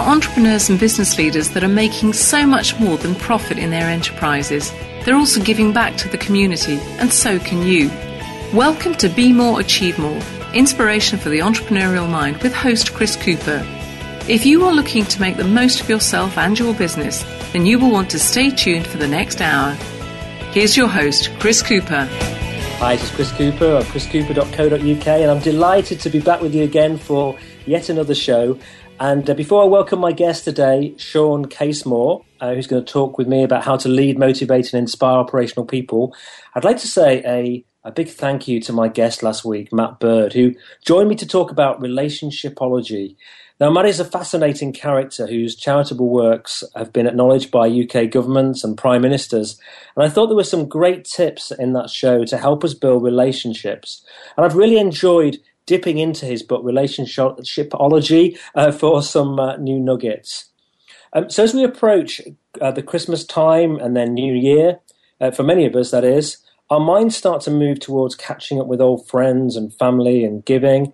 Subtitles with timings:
[0.00, 3.90] Are entrepreneurs and business leaders that are making so much more than profit in their
[3.90, 4.72] enterprises.
[5.04, 7.90] They're also giving back to the community, and so can you.
[8.54, 10.18] Welcome to Be More, Achieve More
[10.54, 13.62] Inspiration for the Entrepreneurial Mind with host Chris Cooper.
[14.26, 17.22] If you are looking to make the most of yourself and your business,
[17.52, 19.72] then you will want to stay tuned for the next hour.
[20.52, 22.08] Here's your host, Chris Cooper.
[22.78, 26.62] Hi, this is Chris Cooper of chriscooper.co.uk, and I'm delighted to be back with you
[26.62, 28.58] again for yet another show.
[29.00, 33.16] And uh, before I welcome my guest today, Shawn Casemore, uh, who's going to talk
[33.16, 36.14] with me about how to lead, motivate, and inspire operational people,
[36.54, 40.00] I'd like to say a, a big thank you to my guest last week, Matt
[40.00, 43.16] Bird, who joined me to talk about relationshipology.
[43.58, 48.64] Now, Matt is a fascinating character whose charitable works have been acknowledged by UK governments
[48.64, 49.58] and prime ministers.
[49.96, 53.02] And I thought there were some great tips in that show to help us build
[53.02, 54.04] relationships.
[54.36, 55.38] And I've really enjoyed
[55.70, 60.46] dipping into his book, Relationshipology, uh, for some uh, new nuggets.
[61.12, 62.20] Um, so as we approach
[62.60, 64.80] uh, the Christmas time and then New Year,
[65.20, 66.38] uh, for many of us that is,
[66.70, 70.92] our minds start to move towards catching up with old friends and family and giving.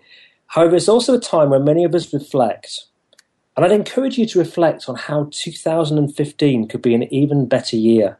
[0.48, 2.84] However, it's also a time when many of us reflect.
[3.56, 8.18] And I'd encourage you to reflect on how 2015 could be an even better year.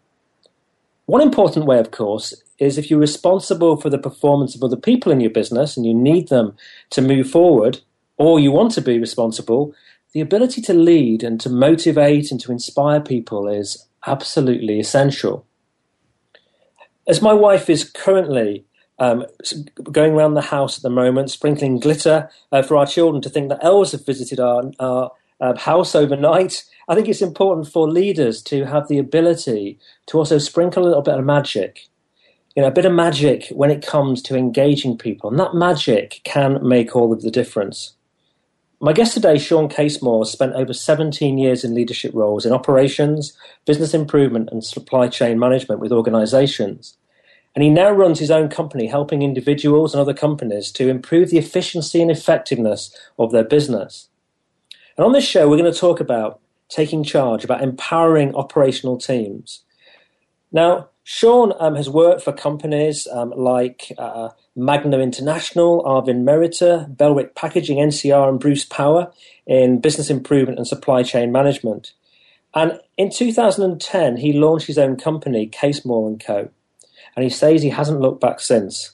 [1.05, 5.13] One important way, of course, is if you're responsible for the performance of other people
[5.13, 6.57] in your business and you need them
[6.91, 7.81] to move forward,
[8.17, 9.75] or you want to be responsible,
[10.13, 15.47] the ability to lead and to motivate and to inspire people is absolutely essential.
[17.07, 18.65] As my wife is currently
[18.99, 19.27] um,
[19.93, 23.51] going around the house at the moment, sprinkling glitter uh, for our children to think
[23.51, 28.43] that elves have visited our, our uh, house overnight, I think it's important for leaders
[28.45, 31.89] to have the ability to also sprinkle a little bit of magic
[32.57, 35.29] you know, a bit of magic when it comes to engaging people.
[35.29, 37.93] And that magic can make all of the difference.
[38.81, 43.95] My guest today, Shawn Casemore, spent over 17 years in leadership roles in operations, business
[43.95, 46.97] improvement, and supply chain management with organizations.
[47.55, 51.39] And he now runs his own company, helping individuals and other companies to improve the
[51.39, 54.09] efficiency and effectiveness of their business.
[54.97, 59.63] And on this show, we're going to talk about taking charge, about empowering operational teams.
[60.53, 67.37] Now, Shawn um, has worked for companies um, like uh, Magna International, Arvin Merita, Bellwyck
[67.37, 69.13] Packaging, NCR, and Bruce Power
[69.47, 71.93] in business improvement and supply chain management.
[72.57, 76.49] And in 2010, he launched his own company, Casemore & Co.
[77.15, 78.91] And he says he hasn't looked back since.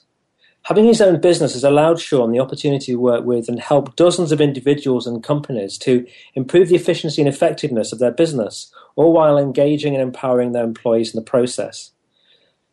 [0.65, 4.31] Having his own business has allowed Shawn the opportunity to work with and help dozens
[4.31, 9.39] of individuals and companies to improve the efficiency and effectiveness of their business, all while
[9.39, 11.89] engaging and empowering their employees in the process.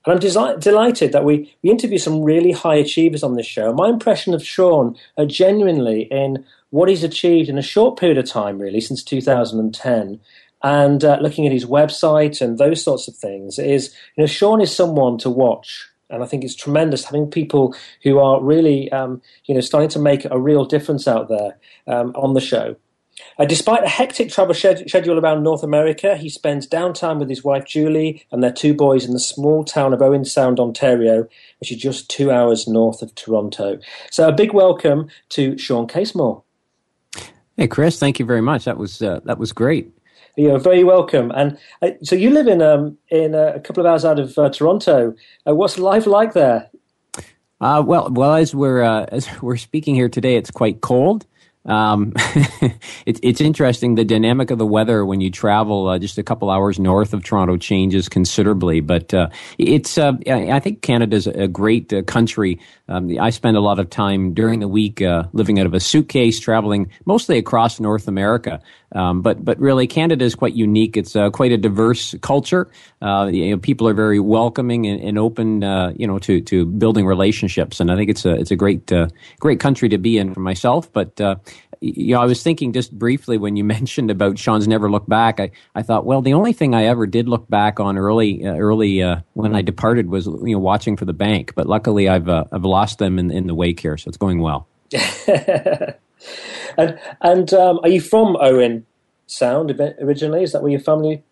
[0.04, 3.72] And I'm desi- delighted that we, we interview some really high achievers on this show.
[3.72, 8.24] My impression of Shawn are genuinely in what he's achieved in a short period of
[8.24, 10.20] time, really, since 2010,
[10.62, 14.60] and uh, looking at his website and those sorts of things, is, you know, Shawn
[14.60, 15.88] is someone to watch.
[16.08, 19.98] And I think it's tremendous having people who are really, um, you know, starting to
[19.98, 22.76] make a real difference out there um, on the show.
[23.38, 27.64] Uh, despite a hectic travel schedule around North America, he spends downtime with his wife
[27.64, 31.26] Julie and their two boys in the small town of Owen Sound, Ontario,
[31.58, 33.78] which is just two hours north of Toronto.
[34.10, 36.42] So, a big welcome to Shawn Casemore.
[37.56, 38.64] Hey, Chris, thank you very much.
[38.64, 39.92] That was uh, that was great.
[40.36, 41.30] You're very welcome.
[41.34, 44.36] And uh, so, you live in um, in uh, a couple of hours out of
[44.38, 45.14] uh, Toronto.
[45.46, 46.70] Uh, what's life like there?
[47.60, 51.26] Uh, well, well, as we're as we're speaking here today, it's quite cold.
[51.66, 52.12] Um,
[53.06, 53.94] it, it's interesting.
[53.94, 57.22] The dynamic of the weather when you travel uh, just a couple hours north of
[57.22, 58.80] Toronto changes considerably.
[58.80, 59.28] But uh,
[59.58, 62.58] it's, uh, I think Canada's a great uh, country.
[62.88, 65.80] Um, I spend a lot of time during the week uh, living out of a
[65.80, 68.60] suitcase, traveling mostly across North America.
[68.94, 70.96] Um, but but really, Canada is quite unique.
[70.96, 72.70] It's uh, quite a diverse culture.
[73.00, 76.66] Uh, you know, people are very welcoming and, and open, uh, you know, to to
[76.66, 77.80] building relationships.
[77.80, 79.08] And I think it's a it's a great uh,
[79.38, 80.92] great country to be in for myself.
[80.92, 81.36] But uh,
[81.80, 85.38] you know, I was thinking just briefly when you mentioned about Shawn's never looked back.
[85.38, 88.56] I, I thought, well, the only thing I ever did look back on early uh,
[88.56, 89.02] early
[89.34, 91.54] when I departed was you know watching for the bank.
[91.54, 94.66] But luckily, I've I've lost them in in the wake here, so it's going well.
[96.76, 98.86] and and um, are you from Owen
[99.26, 99.70] Sound
[100.00, 100.42] originally?
[100.42, 101.22] Is that where your family?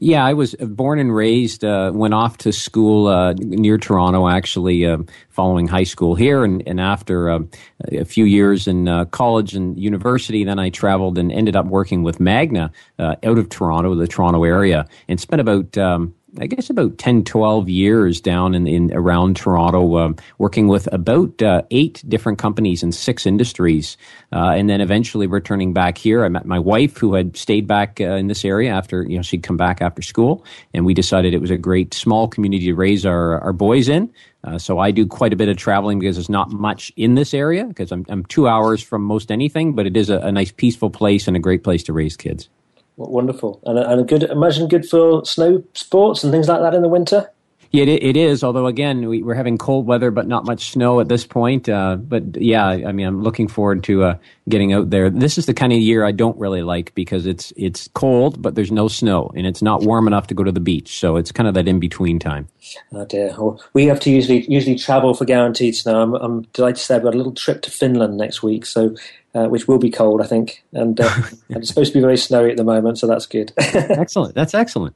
[0.00, 1.64] Yeah, I was born and raised.
[1.64, 4.98] Uh, went off to school uh, near Toronto, actually, uh,
[5.30, 7.40] following high school here, and, and after uh,
[7.92, 12.02] a few years in uh, college and university, then I traveled and ended up working
[12.02, 16.68] with Magna uh, out of Toronto, the Toronto area, and spent about um, I guess
[16.68, 22.02] about 10, 12 years down in, in around Toronto, um, working with about uh, eight
[22.08, 23.96] different companies in six industries,
[24.32, 26.24] uh, and then eventually returning back here.
[26.24, 29.22] I met my wife, who had stayed back uh, in this area after you know
[29.22, 32.74] she'd come back after school, and we decided it was a great small community to
[32.74, 34.12] raise our our boys in.
[34.42, 37.32] Uh, so I do quite a bit of traveling because there's not much in this
[37.32, 40.52] area because I'm, I'm two hours from most anything, but it is a, a nice
[40.52, 42.48] peaceful place and a great place to raise kids.
[42.96, 46.82] Wonderful, and and a good imagine good for snow sports and things like that in
[46.82, 47.28] the winter.
[47.74, 48.44] Yeah, it, it is.
[48.44, 51.68] Although again, we, are having cold weather, but not much snow at this point.
[51.68, 54.18] Uh, but yeah, I mean, I'm looking forward to uh,
[54.48, 55.10] getting out there.
[55.10, 58.54] This is the kind of year I don't really like because it's it's cold, but
[58.54, 61.00] there's no snow, and it's not warm enough to go to the beach.
[61.00, 62.46] So it's kind of that in between time.
[62.92, 63.34] Oh dear.
[63.36, 66.00] Well, we have to usually usually travel for guaranteed snow.
[66.00, 68.94] I'm, I'm delighted to say I've got a little trip to Finland next week, so
[69.34, 71.10] uh, which will be cold, I think, and, uh,
[71.48, 73.52] and, it's supposed to be very snowy at the moment, so that's good.
[73.58, 74.34] excellent.
[74.34, 74.94] That's excellent.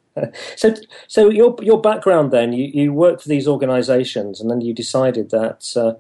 [0.57, 0.75] so,
[1.09, 5.31] so your your background then, you, you worked for these organisations, and then you decided
[5.31, 5.95] that uh,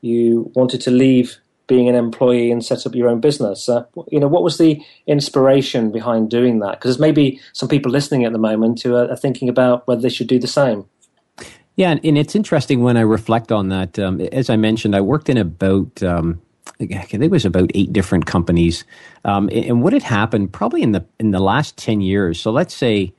[0.00, 3.68] you wanted to leave being an employee and set up your own business.
[3.68, 6.72] Uh, you know, what was the inspiration behind doing that?
[6.72, 10.02] Because there's maybe some people listening at the moment who are, are thinking about whether
[10.02, 10.84] they should do the same.
[11.76, 13.98] Yeah, and it's interesting when I reflect on that.
[13.98, 16.40] Um, as I mentioned, I worked in about um,
[16.80, 18.84] I think it was about eight different companies.
[19.24, 22.40] Um, and what had happened probably in the in the last ten years.
[22.40, 23.12] So let's say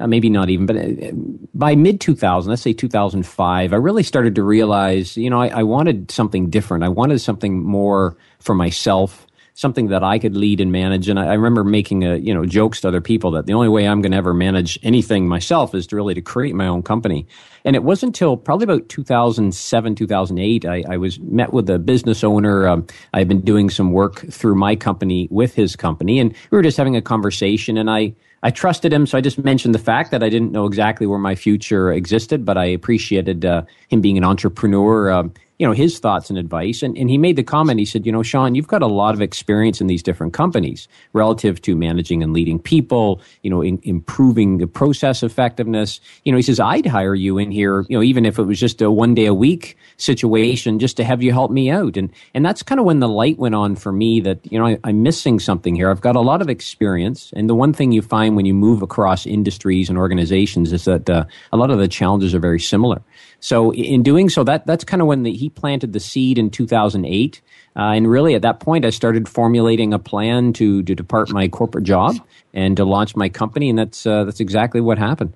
[0.00, 1.12] uh, maybe not even, but uh,
[1.54, 5.62] by mid 2000, let's say 2005, I really started to realize, you know, I, I
[5.62, 6.84] wanted something different.
[6.84, 9.26] I wanted something more for myself
[9.60, 11.06] something that I could lead and manage.
[11.10, 13.68] And I, I, remember making a, you know, jokes to other people that the only
[13.68, 16.82] way I'm going to ever manage anything myself is to really to create my own
[16.82, 17.26] company.
[17.66, 22.24] And it wasn't until probably about 2007, 2008, I, I was met with a business
[22.24, 22.66] owner.
[22.66, 26.62] Um, I've been doing some work through my company with his company and we were
[26.62, 30.10] just having a conversation and I, I trusted him, so I just mentioned the fact
[30.12, 34.16] that I didn't know exactly where my future existed, but I appreciated uh, him being
[34.16, 35.10] an entrepreneur.
[35.10, 36.82] Um, you know, his thoughts and advice.
[36.82, 39.14] And, and he made the comment, he said, you know, Shawn, you've got a lot
[39.14, 43.78] of experience in these different companies relative to managing and leading people, you know, in,
[43.82, 46.00] improving the process effectiveness.
[46.24, 48.58] You know, he says, I'd hire you in here, you know, even if it was
[48.58, 51.98] just a one day a week situation just to have you help me out.
[51.98, 54.66] And, and that's kind of when the light went on for me that, you know,
[54.66, 55.90] I, I'm missing something here.
[55.90, 57.34] I've got a lot of experience.
[57.36, 61.10] And the one thing you find when you move across industries and organizations is that
[61.10, 63.02] uh, a lot of the challenges are very similar.
[63.40, 66.50] So in doing so, that that's kind of when the, he planted the seed in
[66.50, 67.40] 2008.
[67.76, 71.48] Uh, and really, at that point, I started formulating a plan to to depart my
[71.48, 72.16] corporate job
[72.52, 75.34] and to launch my company, and that's uh, that's exactly what happened.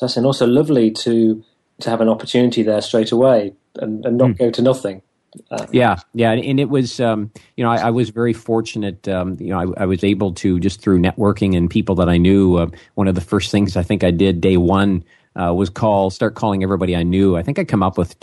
[0.00, 1.42] That's and also lovely to
[1.80, 4.38] to have an opportunity there straight away and, and not mm.
[4.38, 5.02] go to nothing.
[5.50, 9.08] Uh, yeah, yeah, and it was, um, you know, I, I, was very fortunate.
[9.08, 12.18] Um, you know, I, I, was able to just through networking and people that I
[12.18, 12.56] knew.
[12.56, 12.66] Uh,
[12.96, 15.04] one of the first things I think I did day one
[15.40, 17.36] uh, was call start calling everybody I knew.
[17.36, 18.18] I think I come up with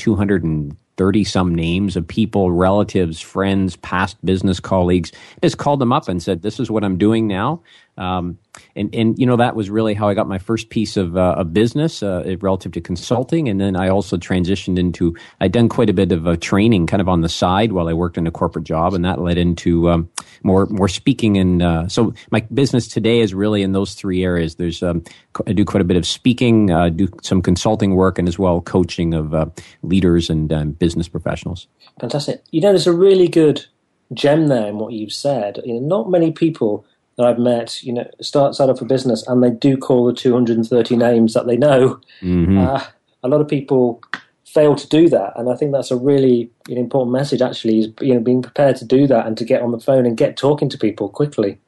[1.00, 5.14] 230 some names of people, relatives, friends, past business colleagues.
[5.42, 7.62] Just called them up and said, "This is what I'm doing now.
[8.00, 8.40] Um,
[8.78, 11.36] and and you know that was really how I got my first piece of, uh,
[11.38, 15.90] of business uh, relative to consulting, and then I also transitioned into I'd done quite
[15.90, 18.32] a bit of uh, training kind of on the side while I worked in a
[18.32, 20.10] corporate job, and that led into um,
[20.44, 21.38] more more speaking.
[21.38, 24.56] And uh, so my business today is really in those three areas.
[24.56, 25.04] There's um,
[25.46, 28.62] I do quite a bit of speaking, uh, do some consulting work, and as well
[28.62, 29.48] coaching of uh,
[29.84, 31.68] leaders and um, business professionals.
[32.00, 32.44] Fantastic.
[32.50, 33.66] You know, there's a really good
[34.12, 35.60] gem there in what you've said.
[35.64, 36.84] You know, not many people
[37.16, 40.14] that I've met, you know, start start up a business and they do call the
[40.14, 42.00] 230 names that they know.
[42.22, 42.58] Mm-hmm.
[42.58, 42.84] Uh,
[43.22, 44.02] a lot of people
[44.46, 47.42] fail to do that, and I think that's a really an important message.
[47.42, 50.08] Actually, is you know being prepared to do that and to get on the phone
[50.08, 51.60] and get talking to people quickly.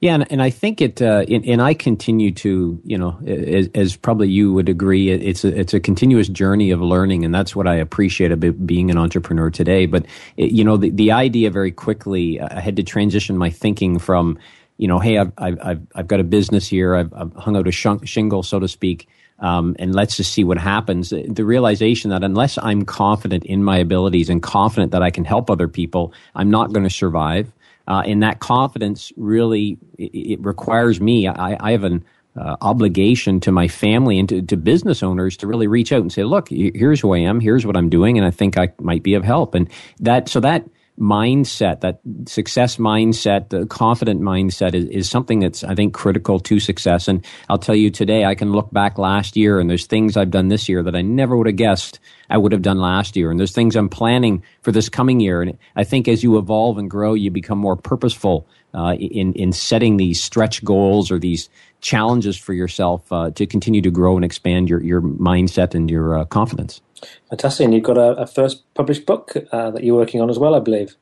[0.00, 3.68] Yeah, and, and I think it, uh, and, and, I continue to, you know, as,
[3.74, 7.54] as, probably you would agree, it's a, it's a continuous journey of learning, and that's
[7.54, 9.86] what I appreciate about being an entrepreneur today.
[9.86, 13.98] But, it, you know, the, the idea very quickly, I had to transition my thinking
[13.98, 14.38] from,
[14.76, 16.96] you know, hey, I've I've I've got a business here.
[16.96, 19.08] I've, I've hung out a shingle, so to speak.
[19.38, 21.10] Um, and let's just see what happens.
[21.10, 25.50] The realization that unless I'm confident in my abilities and confident that I can help
[25.50, 27.52] other people, I'm not going to survive.
[27.88, 31.26] Uh, and that confidence really it, it requires me.
[31.28, 32.04] I, I have an
[32.36, 36.10] uh, obligation to my family and to, to, business owners to really reach out and
[36.10, 39.02] say, look, here's who I am, here's what I'm doing, and I think I might
[39.02, 39.54] be of help.
[39.54, 39.68] And
[40.00, 40.64] that, so that
[40.98, 46.60] mindset, that success mindset, the confident mindset is, is something that's, I think, critical to
[46.60, 47.08] success.
[47.08, 50.30] And I'll tell you today, I can look back last year and there's things I've
[50.30, 53.30] done this year that I never would have guessed I would have done last year.
[53.30, 55.42] And there's things I'm planning for this coming year.
[55.42, 59.52] And I think as you evolve and grow, you become more purposeful uh, in, in
[59.52, 61.48] setting these stretch goals or these
[61.80, 66.18] challenges for yourself uh, to continue to grow and expand your, your mindset and your
[66.18, 66.80] uh, confidence.
[67.28, 67.64] Fantastic.
[67.64, 70.54] And you've got a, a first published book uh, that you're working on as well,
[70.54, 70.96] I believe.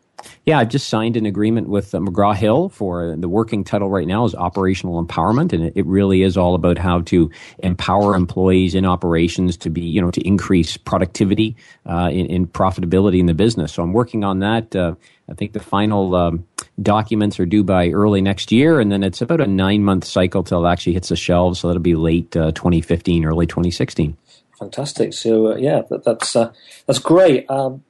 [0.47, 3.91] Yeah, I've just signed an agreement with uh, McGraw Hill for uh, the working title
[3.91, 7.31] right now is operational empowerment, and it, really is all about how to
[7.61, 13.19] empower employees in operations to be, you know, to increase productivity uh, in, in, profitability
[13.19, 13.73] in the business.
[13.73, 14.77] So I'm working on that.
[14.77, 14.95] Uh,
[15.29, 16.47] I think the final um,
[16.81, 20.45] documents are due by early next year, and then it's about a nine month cycle
[20.45, 21.61] till it actually hits the shelves.
[21.61, 24.17] So that'll be late uh, 2015, early 2016
[24.61, 25.13] fantastic.
[25.13, 26.53] So uh, yeah, that, that's uh,
[26.87, 27.51] that's great.
[27.51, 27.83] Um,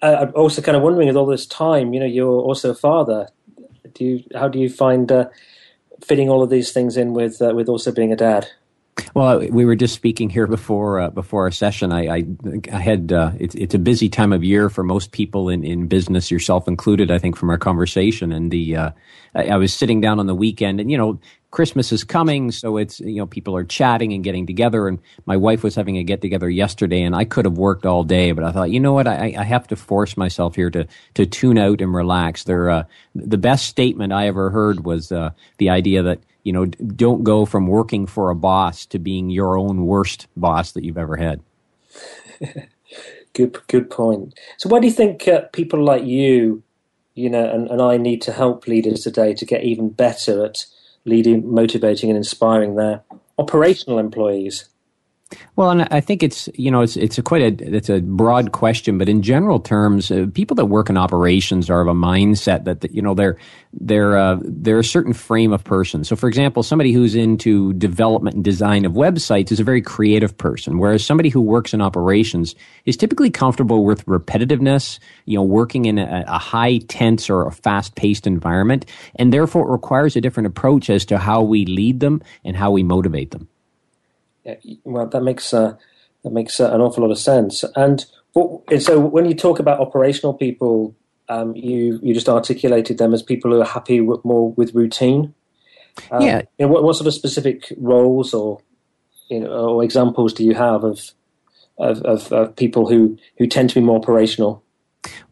[0.00, 2.74] I, I'm also kind of wondering, with all this time, you know, you're also a
[2.74, 3.28] father.
[3.92, 4.24] Do you?
[4.34, 5.28] How do you find uh,
[6.02, 8.48] fitting all of these things in with uh, with also being a dad?
[9.14, 11.92] Well, we were just speaking here before uh, before our session.
[11.92, 12.24] I, I,
[12.72, 15.86] I had uh, it's it's a busy time of year for most people in, in
[15.86, 17.10] business, yourself included.
[17.10, 18.90] I think from our conversation, and the uh,
[19.34, 22.76] I, I was sitting down on the weekend, and you know, Christmas is coming, so
[22.76, 24.88] it's you know people are chatting and getting together.
[24.88, 28.04] And my wife was having a get together yesterday, and I could have worked all
[28.04, 30.86] day, but I thought, you know what, I, I have to force myself here to
[31.14, 32.44] to tune out and relax.
[32.44, 36.66] There, uh, the best statement I ever heard was uh, the idea that you know
[36.66, 40.98] don't go from working for a boss to being your own worst boss that you've
[40.98, 41.40] ever had.
[43.34, 44.38] good, good point.
[44.58, 46.62] So, why do you think uh, people like you,
[47.14, 50.66] you know, and, and I need to help leaders today to get even better at
[51.04, 53.02] leading, motivating, and inspiring their
[53.38, 54.68] operational employees?
[55.54, 58.50] Well, and I think it's you know it's it's a quite a it's a broad
[58.52, 62.64] question, but in general terms, uh, people that work in operations are of a mindset
[62.64, 63.36] that, that you know they're
[63.72, 66.02] they're uh, they're a certain frame of person.
[66.02, 70.36] So, for example, somebody who's into development and design of websites is a very creative
[70.36, 72.56] person, whereas somebody who works in operations
[72.86, 77.52] is typically comfortable with repetitiveness, you know, working in a, a high tense or a
[77.52, 82.00] fast paced environment, and therefore it requires a different approach as to how we lead
[82.00, 83.49] them and how we motivate them
[84.84, 85.76] well, that makes uh,
[86.22, 87.64] that makes uh, an awful lot of sense.
[87.76, 90.94] And, what, so, when you talk about operational people,
[91.28, 95.34] um, you you just articulated them as people who are happy with, more with routine.
[96.10, 96.42] Um, yeah.
[96.58, 98.60] You know, what, what sort of specific roles or
[99.28, 101.12] you know, or examples do you have of
[101.78, 104.62] of, of, of people who, who tend to be more operational?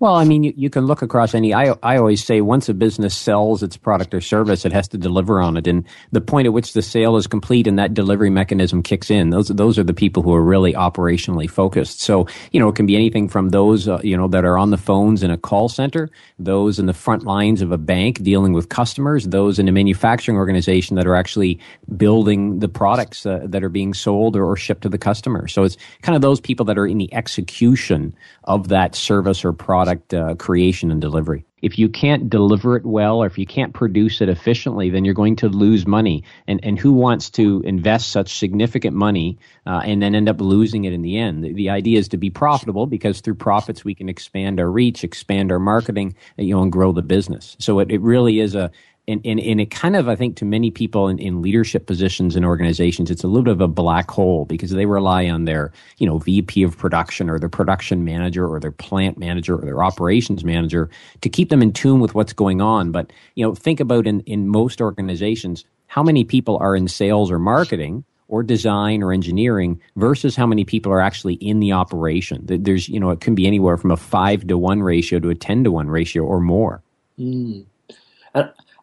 [0.01, 1.53] Well, I mean, you, you, can look across any.
[1.53, 4.99] I, I always say once a business sells its product or service, it has to
[4.99, 5.67] deliver on it.
[5.67, 9.31] And the point at which the sale is complete and that delivery mechanism kicks in,
[9.31, 12.01] those those are the people who are really operationally focused.
[12.01, 14.71] So you know, it can be anything from those uh, you know that are on
[14.71, 16.09] the phones in a call center,
[16.39, 20.39] those in the front lines of a bank dealing with customers, those in a manufacturing
[20.39, 21.59] organization that are actually
[21.97, 25.47] building the products uh, that are being sold or, or shipped to the customer.
[25.47, 29.58] So it's kind of those people that are in the execution of that service or
[29.59, 31.45] product uh, creation and delivery.
[31.61, 35.15] If you can't deliver it well or if you can't produce it efficiently, then you're
[35.15, 36.23] going to lose money.
[36.47, 40.85] And, and who wants to invest such significant money uh, and then end up losing
[40.85, 41.43] it in the end?
[41.43, 45.03] The, the, idea is to be profitable because through profits we can expand our reach,
[45.05, 47.57] expand our marketing, you know, and grow the business.
[47.59, 48.71] So it, it really is a,
[49.09, 52.37] and, and, and it kind of, I think, to many people in, in leadership positions
[52.37, 55.73] in organizations, it's a little bit of a black hole because they rely on their,
[55.97, 59.83] you know, VP of production or their production manager or their plant manager or their
[59.83, 60.91] operations manager
[61.23, 62.93] to keep them in tune with what's going on.
[62.93, 67.31] But, you know, think about in, in most organizations, how many people are in sales
[67.31, 72.43] or marketing or design or engineering versus how many people are actually in the operation.
[72.45, 75.35] There's, you know, it can be anywhere from a five to one ratio to a
[75.35, 76.83] 10 to one ratio or more.
[77.19, 77.65] Mm.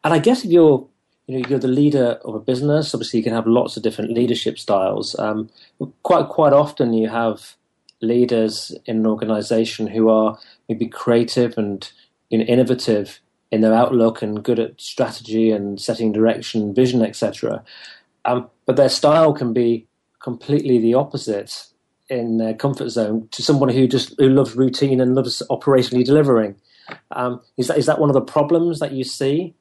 [0.06, 0.88] And I guess if you're
[1.28, 4.14] you know you're the leader of a business, obviously you can have lots of different
[4.14, 5.18] leadership styles.
[5.20, 5.50] Um,
[6.04, 7.56] quite quite often you have
[8.02, 10.38] leaders in an organization who are
[10.70, 11.92] maybe creative and
[12.30, 13.20] you know, innovative
[13.52, 17.64] in their outlook and good at strategy and setting direction, vision, etc.
[18.26, 19.88] Um, but their style can be
[20.22, 21.68] completely the opposite
[22.10, 26.56] in their comfort zone to someone who just who loves routine and loves operationally delivering.
[27.12, 29.56] Um, is that is that one of the problems that you see?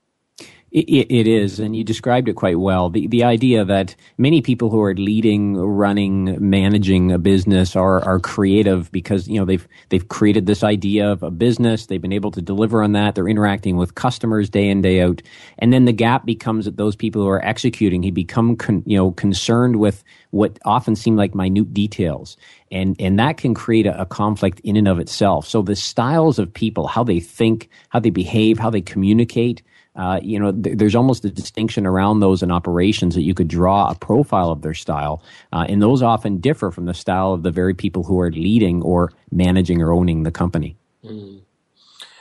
[0.74, 2.90] It, it is, and you described it quite well.
[2.90, 8.20] The the idea that many people who are leading, running, managing a business are are
[8.20, 11.86] creative because you know they've they've created this idea of a business.
[11.86, 13.16] They've been able to deliver on that.
[13.16, 15.22] They're interacting with customers day in day out,
[15.58, 18.98] and then the gap becomes that those people who are executing, he become con, you
[18.98, 22.38] know concerned with what often seem like minute details,
[22.70, 25.48] and and that can create a, a conflict in and of itself.
[25.48, 29.62] So the styles of people, how they think, how they behave, how they communicate
[29.96, 33.48] uh, you know, th- there's almost a distinction around those in operations that you could
[33.48, 35.22] draw a profile of their style,
[35.52, 38.82] uh, and those often differ from the style of the very people who are leading
[38.82, 40.76] or managing or owning the company.
[41.04, 41.40] Mm.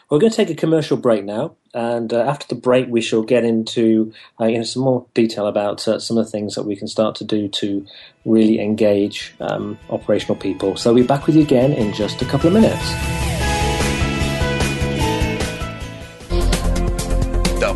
[0.10, 3.24] We're going to take a commercial break now, and uh, after the break, we shall
[3.24, 6.64] get into uh, you know, some more detail about uh, some of the things that
[6.64, 7.84] we can start to do to
[8.24, 10.76] really engage um, operational people.
[10.76, 13.33] So we'll be back with you again in just a couple of minutes.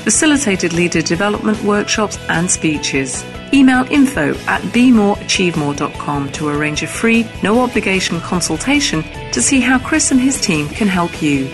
[0.00, 3.24] facilitated leader development workshops and speeches.
[3.52, 9.02] Email info at bemoreachievemore.com to arrange a free, no obligation consultation
[9.32, 11.48] to see how Chris and his team can help you.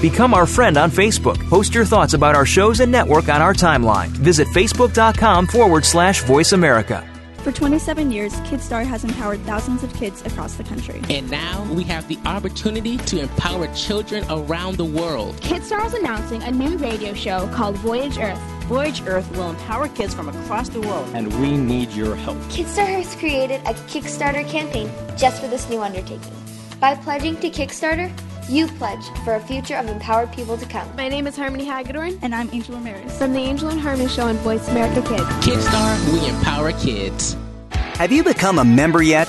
[0.00, 1.38] Become our friend on Facebook.
[1.48, 4.08] Post your thoughts about our shows and network on our timeline.
[4.08, 7.13] Visit facebook.com forward slash voice America.
[7.44, 11.02] For 27 years, KidStar has empowered thousands of kids across the country.
[11.10, 15.36] And now we have the opportunity to empower children around the world.
[15.42, 18.38] KidStar is announcing a new radio show called Voyage Earth.
[18.64, 21.06] Voyage Earth will empower kids from across the world.
[21.12, 22.38] And we need your help.
[22.44, 26.32] KidStar has created a Kickstarter campaign just for this new undertaking.
[26.80, 28.10] By pledging to Kickstarter,
[28.48, 30.88] you pledge for a future of empowered people to come.
[30.96, 32.18] My name is Harmony Hagedorn.
[32.22, 33.16] And I'm Angel Ramirez.
[33.16, 35.22] From the Angel and Harmony Show on Voice America Kids.
[35.44, 37.36] Kidstar, we empower kids.
[37.70, 39.28] Have you become a member yet?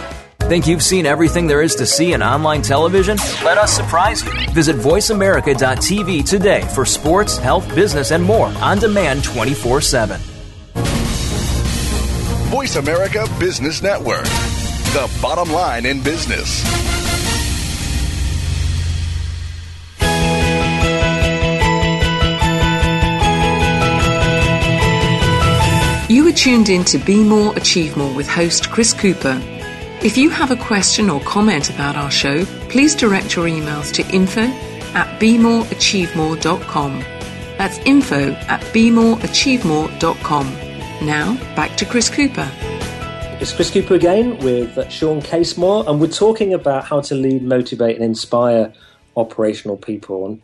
[0.51, 3.15] Think you've seen everything there is to see in online television?
[3.41, 4.31] Let us surprise you.
[4.49, 10.19] Visit VoiceAmerica.tv today for sports, health, business, and more on demand 24 7.
[12.49, 16.61] Voice America Business Network, the bottom line in business.
[26.09, 29.41] You are tuned in to Be More, Achieve More with host Chris Cooper.
[30.03, 34.01] If you have a question or comment about our show, please direct your emails to
[34.11, 34.41] info
[34.95, 36.99] at bemoreachievemore.com.
[37.59, 40.45] That's info at bemoreachievemore.com.
[41.05, 42.51] Now, back to Chris Cooper.
[43.39, 47.95] It's Chris Cooper again with Shawn Casemore, and we're talking about how to lead, motivate,
[47.97, 48.73] and inspire
[49.15, 50.39] operational people.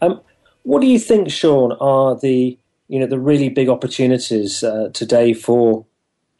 [0.00, 0.22] Um,
[0.62, 2.56] what do you think, Shawn, are the
[2.88, 5.84] you know the really big opportunities uh, today for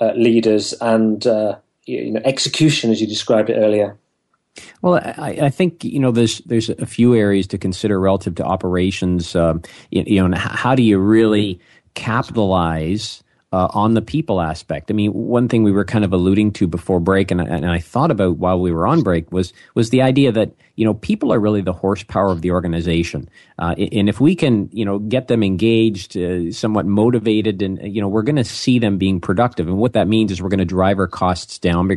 [0.00, 3.98] uh, leaders and uh, you know, execution, as you described it earlier?
[4.82, 8.44] Well, I, I, think you know there's there's a few areas to consider relative to
[8.44, 9.34] operations.
[9.34, 11.58] Um, you, you, know, how do you really
[11.94, 13.23] capitalize
[13.54, 14.90] uh, on the people aspect.
[14.90, 17.78] I mean, one thing we were kind of alluding to before break, and, and I
[17.78, 21.32] thought about while we were on break was was the idea that you know people
[21.32, 23.28] are really the horsepower of the organization,
[23.60, 28.00] uh, and if we can you know get them engaged, uh, somewhat motivated, and you
[28.00, 30.58] know we're going to see them being productive, and what that means is we're going
[30.58, 31.88] to drive our costs down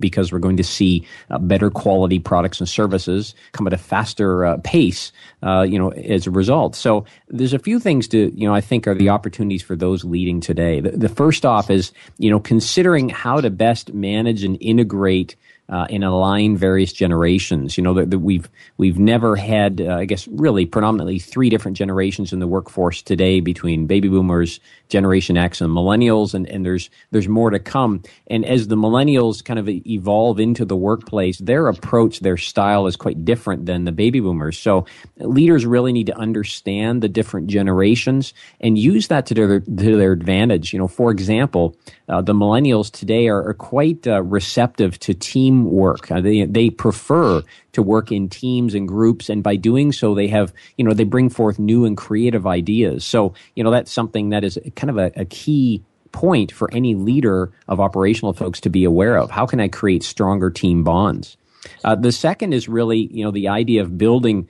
[0.00, 4.46] because we're going to see uh, better quality products and services come at a faster
[4.46, 6.74] uh, pace, uh, you know, as a result.
[6.74, 10.04] So there's a few things to you know I think are the opportunities for those
[10.06, 10.80] leading today.
[11.04, 15.36] The first off is, you know, considering how to best manage and integrate
[15.72, 17.78] uh, and align various generations.
[17.78, 21.78] You know that, that we've we've never had, uh, I guess, really predominantly three different
[21.78, 26.90] generations in the workforce today between baby boomers, Generation X, and millennials, and, and there's
[27.10, 28.02] there's more to come.
[28.26, 32.94] And as the millennials kind of evolve into the workplace, their approach, their style is
[32.94, 34.58] quite different than the baby boomers.
[34.58, 34.84] So
[35.16, 40.12] leaders really need to understand the different generations and use that to their to their
[40.12, 40.74] advantage.
[40.74, 41.74] You know, for example,
[42.12, 46.10] uh, the millennials today are, are quite uh, receptive to teamwork.
[46.12, 50.28] Uh, they they prefer to work in teams and groups, and by doing so, they
[50.28, 53.02] have you know they bring forth new and creative ideas.
[53.04, 56.94] So you know that's something that is kind of a, a key point for any
[56.94, 59.30] leader of operational folks to be aware of.
[59.30, 61.38] How can I create stronger team bonds?
[61.84, 64.48] Uh, the second is really, you know, the idea of building,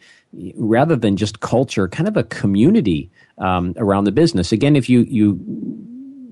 [0.57, 4.51] rather than just culture, kind of a community um, around the business.
[4.51, 5.39] Again, if you you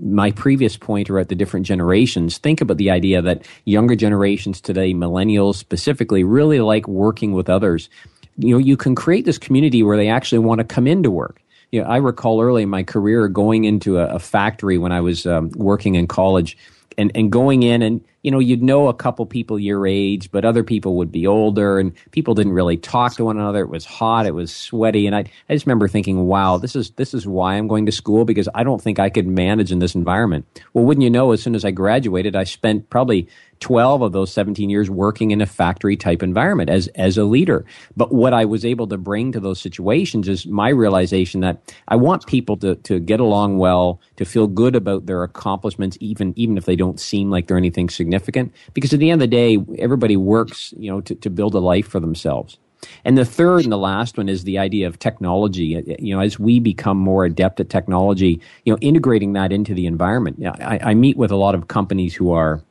[0.03, 4.93] my previous point about the different generations, think about the idea that younger generations today,
[4.95, 7.89] millennials specifically, really like working with others.
[8.37, 11.43] You know, you can create this community where they actually want to come into work.
[11.71, 15.01] You know, I recall early in my career going into a, a factory when I
[15.01, 16.57] was um, working in college
[16.99, 20.45] and, and going in and you know, you'd know a couple people your age, but
[20.45, 23.63] other people would be older and people didn't really talk to one another.
[23.63, 24.27] It was hot.
[24.27, 25.07] It was sweaty.
[25.07, 27.93] And I, I just remember thinking, wow, this is, this is why I'm going to
[27.93, 30.47] school because I don't think I could manage in this environment.
[30.75, 33.29] Well, wouldn't you know, as soon as I graduated, I spent probably
[33.61, 37.65] 12 of those 17 years working in a factory type environment as, as a leader.
[37.97, 41.97] But what I was able to bring to those situations is my realization that I
[41.97, 46.57] want people to, to get along well, to feel good about their accomplishments, even, even
[46.57, 48.53] if they don't seem like they're anything significant.
[48.75, 51.61] Because at the end of the day, everybody works, you know, to, to build a
[51.61, 52.59] life for themselves.
[53.05, 55.77] And the third and the last one is the idea of technology.
[55.77, 59.53] Uh, uh, you know, as we become more adept at technology, you know, integrating that
[59.53, 60.45] into the environment.
[60.47, 62.63] I, I meet with a lot of companies who are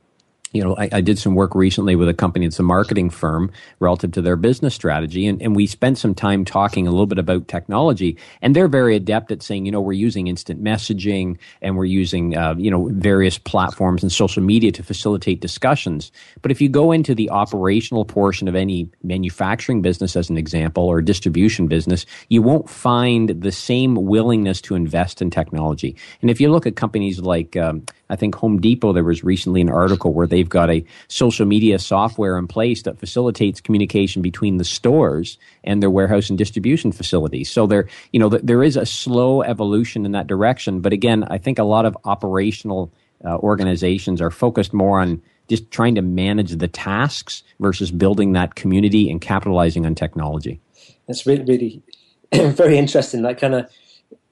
[0.51, 3.51] you know, I, I, did some work recently with a company that's a marketing firm
[3.79, 7.19] relative to their business strategy, and, and we spent some time talking a little bit
[7.19, 8.17] about technology.
[8.41, 12.35] And they're very adept at saying, you know, we're using instant messaging and we're using,
[12.35, 16.11] uh, you know, various platforms and social media to facilitate discussions.
[16.41, 20.83] But if you go into the operational portion of any manufacturing business, as an example,
[20.83, 25.95] or distribution business, you won't find the same willingness to invest in technology.
[26.21, 29.61] And if you look at companies like, um, I think Home Depot, there was recently
[29.61, 34.57] an article where they've got a social media software in place that facilitates communication between
[34.57, 37.51] the stores and their warehouse and distribution facilities.
[37.51, 40.81] So there, you know, there is a slow evolution in that direction.
[40.81, 42.91] But again, I think a lot of operational
[43.23, 48.55] uh, organizations are focused more on just trying to manage the tasks versus building that
[48.55, 50.59] community and capitalizing on technology.
[51.07, 51.83] That's really, really
[52.53, 53.23] very interesting.
[53.23, 53.69] That kind of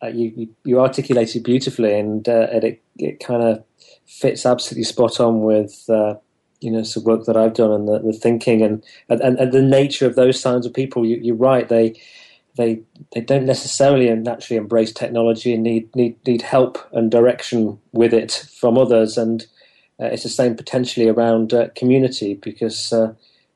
[0.03, 3.63] uh, you, you articulated beautifully, and, uh, and it it kind of
[4.05, 6.15] fits absolutely spot on with uh,
[6.61, 9.61] you know some work that I've done and the, the thinking and, and, and the
[9.61, 11.05] nature of those kinds of people.
[11.05, 11.99] You, are right; they
[12.57, 12.81] they
[13.13, 18.13] they don't necessarily and naturally embrace technology and need need need help and direction with
[18.13, 19.17] it from others.
[19.17, 19.45] And
[19.99, 23.13] uh, it's the same potentially around uh, community because uh,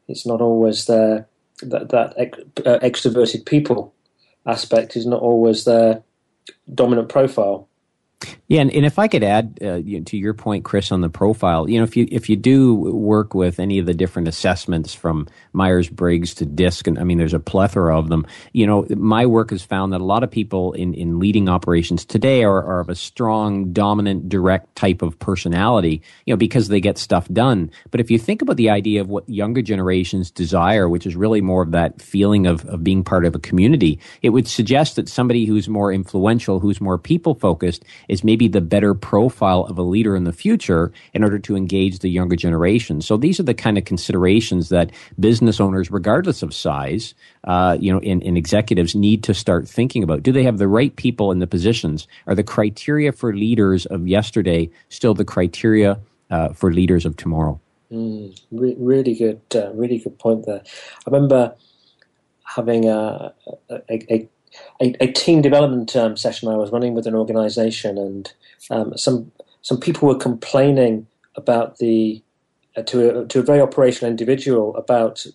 [0.07, 1.27] it's not always there
[1.61, 3.93] that that ex- uh, extroverted people
[4.45, 6.03] aspect is not always their
[6.73, 7.70] dominant profile.
[8.47, 11.69] Yeah, and, and if I could add uh, to your point, Chris, on the profile,
[11.69, 15.27] you know, if you if you do work with any of the different assessments from
[15.53, 18.25] Myers Briggs to DISC, and I mean, there's a plethora of them.
[18.51, 22.05] You know, my work has found that a lot of people in in leading operations
[22.05, 26.01] today are, are of a strong, dominant, direct type of personality.
[26.25, 27.71] You know, because they get stuff done.
[27.89, 31.41] But if you think about the idea of what younger generations desire, which is really
[31.41, 35.07] more of that feeling of of being part of a community, it would suggest that
[35.07, 39.81] somebody who's more influential, who's more people focused, is maybe the better profile of a
[39.81, 43.01] leader in the future in order to engage the younger generation.
[43.01, 47.91] So these are the kind of considerations that business owners, regardless of size, uh, you
[47.91, 50.23] know, in, executives need to start thinking about.
[50.23, 52.05] Do they have the right people in the positions?
[52.27, 55.97] Are the criteria for leaders of yesterday still the criteria
[56.29, 57.61] uh, for leaders of tomorrow?
[57.93, 60.63] Mm, re- really good, uh, really good point there.
[61.07, 61.55] I remember
[62.43, 63.33] having a,
[63.69, 64.29] a, a,
[64.81, 68.31] a, a team development um, session I was running with an organisation, and
[68.69, 72.21] um, some some people were complaining about the
[72.75, 75.25] uh, to a, to a very operational individual about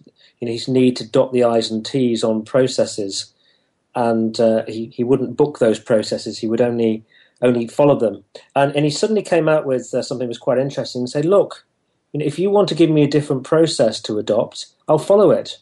[0.41, 3.33] you know his need to dot the i's and t's on processes,
[3.95, 6.39] and uh, he he wouldn't book those processes.
[6.39, 7.05] He would only
[7.43, 8.25] only follow them,
[8.55, 11.25] and and he suddenly came out with uh, something that was quite interesting and said,
[11.25, 11.65] look.
[12.19, 15.59] If you want to give me a different process to adopt, I'll follow it.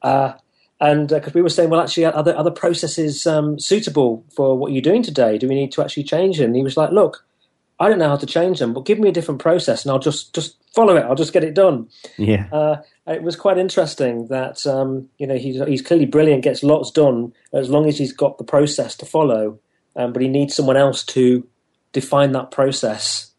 [0.00, 0.32] Uh,
[0.84, 4.56] and because uh, we were saying, well, actually, are there other processes um, suitable for
[4.58, 5.38] what you're doing today?
[5.38, 6.46] Do we need to actually change them?
[6.46, 7.24] And he was like, look,
[7.80, 9.98] I don't know how to change them, but give me a different process and I'll
[9.98, 11.04] just just follow it.
[11.04, 11.88] I'll just get it done.
[12.18, 12.48] Yeah.
[12.52, 16.90] Uh, it was quite interesting that um, you know he's he's clearly brilliant, gets lots
[16.90, 19.58] done as long as he's got the process to follow.
[19.96, 21.46] Um, but he needs someone else to
[21.92, 23.30] define that process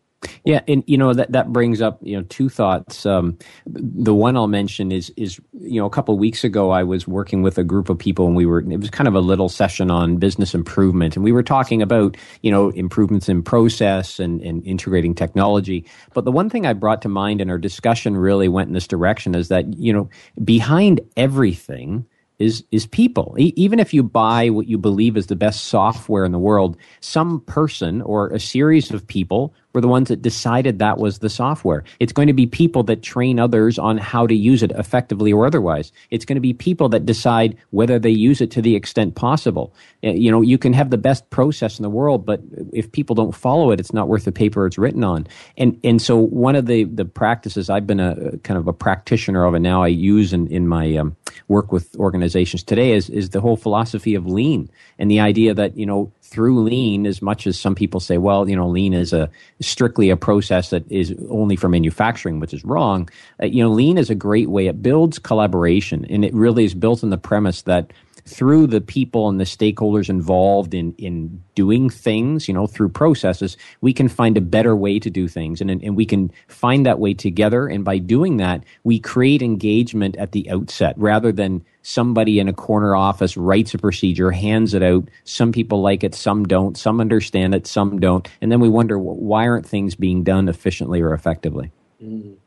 [0.46, 3.06] yeah, and you know that that brings up you know two thoughts.
[3.06, 6.84] Um, the one I'll mention is is you know a couple of weeks ago I
[6.84, 9.20] was working with a group of people and we were it was kind of a
[9.20, 14.20] little session on business improvement and we were talking about you know improvements in process
[14.20, 15.86] and, and integrating technology.
[16.14, 18.88] But the one thing I brought to mind in our discussion really went in this
[18.88, 20.10] direction is that you know
[20.44, 22.06] behind everything
[22.40, 23.36] is is people.
[23.40, 26.78] E- even if you buy what you believe is the best software in the world,
[27.00, 31.30] some person or a series of people were the ones that decided that was the
[31.30, 31.84] software.
[32.00, 35.46] It's going to be people that train others on how to use it effectively or
[35.46, 35.92] otherwise.
[36.10, 39.74] It's going to be people that decide whether they use it to the extent possible.
[40.04, 43.16] Uh, you know, you can have the best process in the world, but if people
[43.16, 45.28] don't follow it, it's not worth the paper it's written on.
[45.58, 49.44] And and so one of the the practices I've been a kind of a practitioner
[49.46, 51.18] of, and now I use in in my um,
[51.50, 55.78] work with organizations today is is the whole philosophy of lean and the idea that
[55.78, 59.14] you know through lean as much as some people say well you know lean is
[59.14, 59.30] a
[59.62, 63.08] strictly a process that is only for manufacturing which is wrong.
[63.42, 66.74] Uh, you know lean is a great way it builds collaboration and it really is
[66.74, 67.94] built on the premise that
[68.28, 73.56] through the people and the stakeholders involved in in doing things, you know, through processes,
[73.82, 77.00] we can find a better way to do things, and and we can find that
[77.00, 77.68] way together.
[77.68, 82.54] And by doing that, we create engagement at the outset rather than somebody in a
[82.54, 85.08] corner office writes a procedure, hands it out.
[85.24, 86.76] Some people like it, some don't.
[86.76, 88.28] Some understand it, some don't.
[88.42, 91.72] And then we wonder why aren't things being done efficiently or effectively?
[92.04, 92.38] Mm.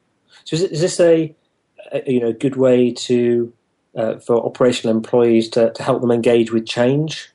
[0.42, 1.36] So is, is this a,
[1.92, 3.52] a, you know good way to
[3.98, 7.32] Uh, for operational employees to, to help them engage with change?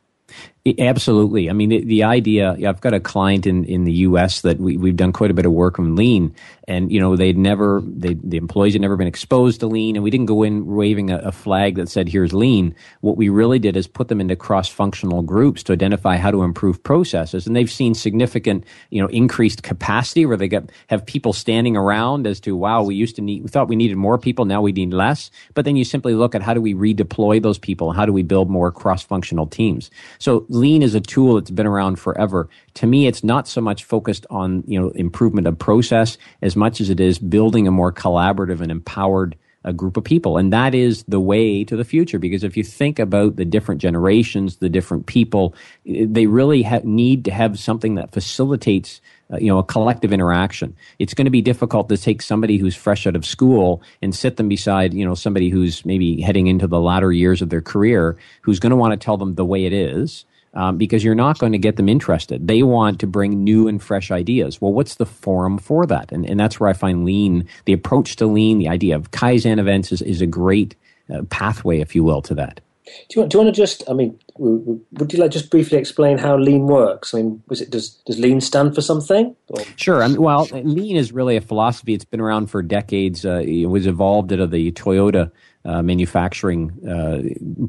[0.66, 1.50] Absolutely.
[1.50, 4.42] I mean, the, the, idea, I've got a client in, in the U.S.
[4.42, 6.34] that we, we've done quite a bit of work on lean,
[6.70, 10.04] and, you know, they'd never, they, the employees had never been exposed to lean, and
[10.06, 12.74] we didn't go in waving a, a, flag that said, here's lean.
[13.02, 16.44] What we really did is put them into cross functional groups to identify how to
[16.44, 21.34] improve processes, and they've seen significant, you know, increased capacity where they get, have people
[21.34, 24.46] standing around as to, wow, we used to need, we thought we needed more people,
[24.46, 25.30] now we need less.
[25.56, 28.24] But then you simply look at how do we redeploy those people, how do we
[28.24, 29.92] build more cross functional teams.
[30.20, 32.48] So, lean is a tool that's been around forever.
[32.76, 36.80] To me, it's not so much focused on, you know, improvement of process as much
[36.80, 39.36] as it is building a more collaborative and empowered
[39.66, 40.38] a group of people.
[40.38, 42.20] And that is the way to the future.
[42.20, 47.26] Because if you think about the different generations, the different people, they really ha- need
[47.26, 51.42] to have something that facilitates uh, you know a collective interaction it's going to be
[51.42, 55.16] difficult to take somebody who's fresh out of school and sit them beside you know
[55.16, 58.92] somebody who's maybe heading into the latter years of their career who's going to want
[58.92, 61.90] to tell them the way it is um, because you're not going to get them
[61.90, 62.48] interested.
[62.48, 64.62] They want to bring new and fresh ideas.
[64.62, 66.12] Well, what's the forum for that?
[66.12, 69.60] And, and that's where I find lean, the approach to lean, the idea of Kaizen
[69.60, 70.76] events is, is a great
[71.14, 72.62] uh, pathway, if you will, to that.
[72.86, 75.78] Do you, want, do you want to just, I mean, would you like just briefly
[75.78, 77.14] explain how lean works?
[77.14, 79.36] I mean, was it does does lean stand for something?
[79.48, 79.62] Or?
[79.78, 80.04] Sure.
[80.04, 81.94] I mean, well, lean is really a philosophy.
[81.94, 83.26] It's been around for decades.
[83.26, 85.32] Uh, it was evolved out of the Toyota
[85.66, 87.22] uh, manufacturing uh,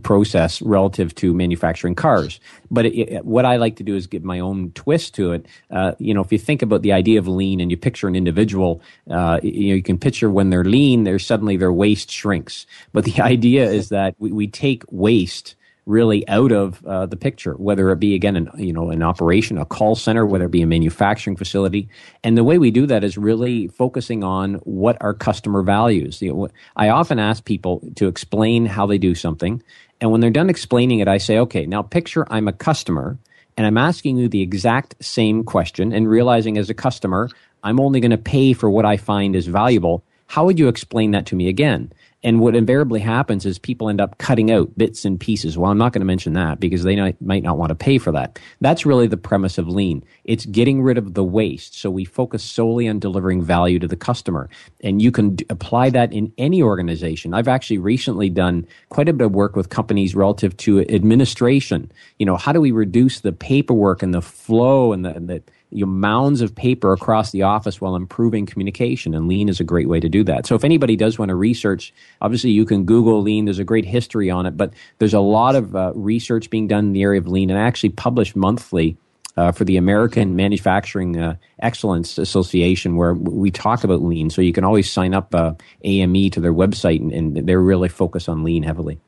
[0.02, 2.40] process relative to manufacturing cars.
[2.70, 5.46] But it, it, what I like to do is give my own twist to it.
[5.70, 8.16] Uh, you know, if you think about the idea of lean and you picture an
[8.16, 12.66] individual, uh, you know, you can picture when they're lean, they're suddenly their waist shrinks.
[12.92, 15.54] But the idea is that we, we take waste
[15.86, 19.58] really out of uh, the picture, whether it be again an you know an operation,
[19.58, 21.88] a call center, whether it be a manufacturing facility,
[22.22, 26.22] and the way we do that is really focusing on what our customer values.
[26.22, 29.62] You know, I often ask people to explain how they do something,
[30.00, 33.18] and when they're done explaining it, I say, okay, now picture I'm a customer.
[33.56, 37.30] And I'm asking you the exact same question and realizing as a customer,
[37.62, 40.02] I'm only going to pay for what I find is valuable.
[40.26, 41.92] How would you explain that to me again?
[42.24, 45.58] And what invariably happens is people end up cutting out bits and pieces.
[45.58, 48.10] Well, I'm not going to mention that because they might not want to pay for
[48.12, 48.38] that.
[48.62, 50.02] That's really the premise of lean.
[50.24, 51.78] It's getting rid of the waste.
[51.78, 54.48] So we focus solely on delivering value to the customer.
[54.80, 57.34] And you can d- apply that in any organization.
[57.34, 61.92] I've actually recently done quite a bit of work with companies relative to administration.
[62.18, 65.42] You know, how do we reduce the paperwork and the flow and the, and the
[65.74, 69.14] you know, mounds of paper across the office while improving communication.
[69.14, 70.46] And lean is a great way to do that.
[70.46, 73.44] So if anybody does want to research, obviously you can Google lean.
[73.44, 76.86] There's a great history on it, but there's a lot of uh, research being done
[76.86, 78.96] in the area of lean and I actually publish monthly
[79.36, 84.30] uh, for the American Manufacturing uh, Excellence Association, where we talk about lean.
[84.30, 87.88] So you can always sign up uh, AME to their website, and, and, they're really
[87.88, 89.00] focused on lean heavily.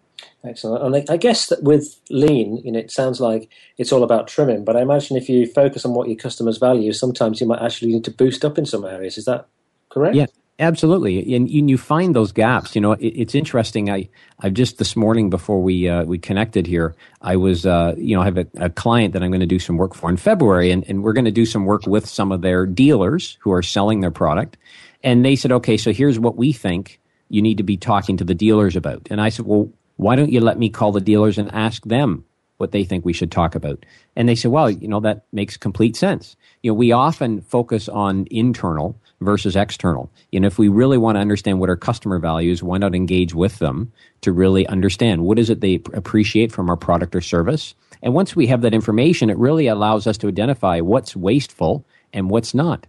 [0.47, 0.85] Excellent.
[0.85, 4.65] And I guess that with lean, you know, it sounds like it's all about trimming,
[4.65, 7.93] but I imagine if you focus on what your customers value, sometimes you might actually
[7.93, 9.19] need to boost up in some areas.
[9.19, 9.49] Is that
[9.89, 10.15] correct?
[10.15, 10.27] Yeah,
[10.59, 11.35] absolutely.
[11.35, 12.75] And you find those gaps.
[12.75, 13.91] You know, it's interesting.
[13.91, 14.09] I
[14.41, 18.23] I've just this morning before we uh, we connected here, I was uh, you know
[18.23, 20.71] I have a, a client that I'm going to do some work for in February,
[20.71, 23.63] and, and we're going to do some work with some of their dealers who are
[23.63, 24.57] selling their product,
[25.03, 28.25] and they said, okay, so here's what we think you need to be talking to
[28.25, 31.39] the dealers about, and I said, well why don't you let me call the dealers
[31.39, 32.25] and ask them
[32.59, 33.85] what they think we should talk about?
[34.15, 36.37] And they said, well, you know, that makes complete sense.
[36.63, 40.11] You know, we often focus on internal versus external.
[40.33, 43.59] And if we really want to understand what our customer values, why not engage with
[43.59, 47.75] them to really understand what is it they appreciate from our product or service?
[48.03, 52.31] And once we have that information, it really allows us to identify what's wasteful and
[52.31, 52.87] what's not.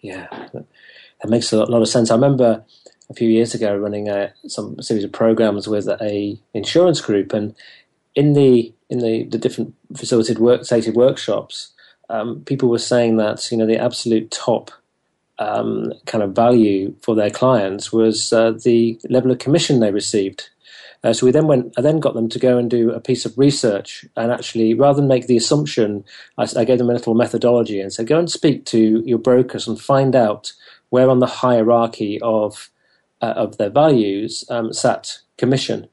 [0.00, 2.10] Yeah, that makes a lot of sense.
[2.10, 2.64] I remember
[3.10, 7.54] a few years ago running a, some series of programs with a insurance group, and
[8.14, 10.62] in the in the, the different facilitated work,
[10.94, 11.72] workshops,
[12.08, 14.70] um, people were saying that you know the absolute top
[15.38, 20.48] um, kind of value for their clients was uh, the level of commission they received.
[21.02, 21.72] Uh, so we then went.
[21.78, 25.00] I then got them to go and do a piece of research, and actually, rather
[25.00, 26.04] than make the assumption,
[26.36, 29.66] I, I gave them a little methodology and said, "Go and speak to your brokers
[29.66, 30.52] and find out
[30.90, 32.68] where on the hierarchy of
[33.20, 35.88] uh, of their values um, sat commission.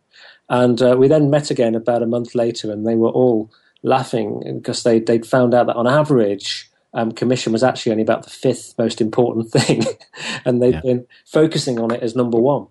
[0.50, 3.52] And uh, we then met again about a month later, and they were all
[3.84, 8.24] laughing because they, they'd found out that on average, um, commission was actually only about
[8.24, 9.84] the fifth most important thing,
[10.46, 10.82] and they'd yeah.
[10.82, 12.68] been focusing on it as number one.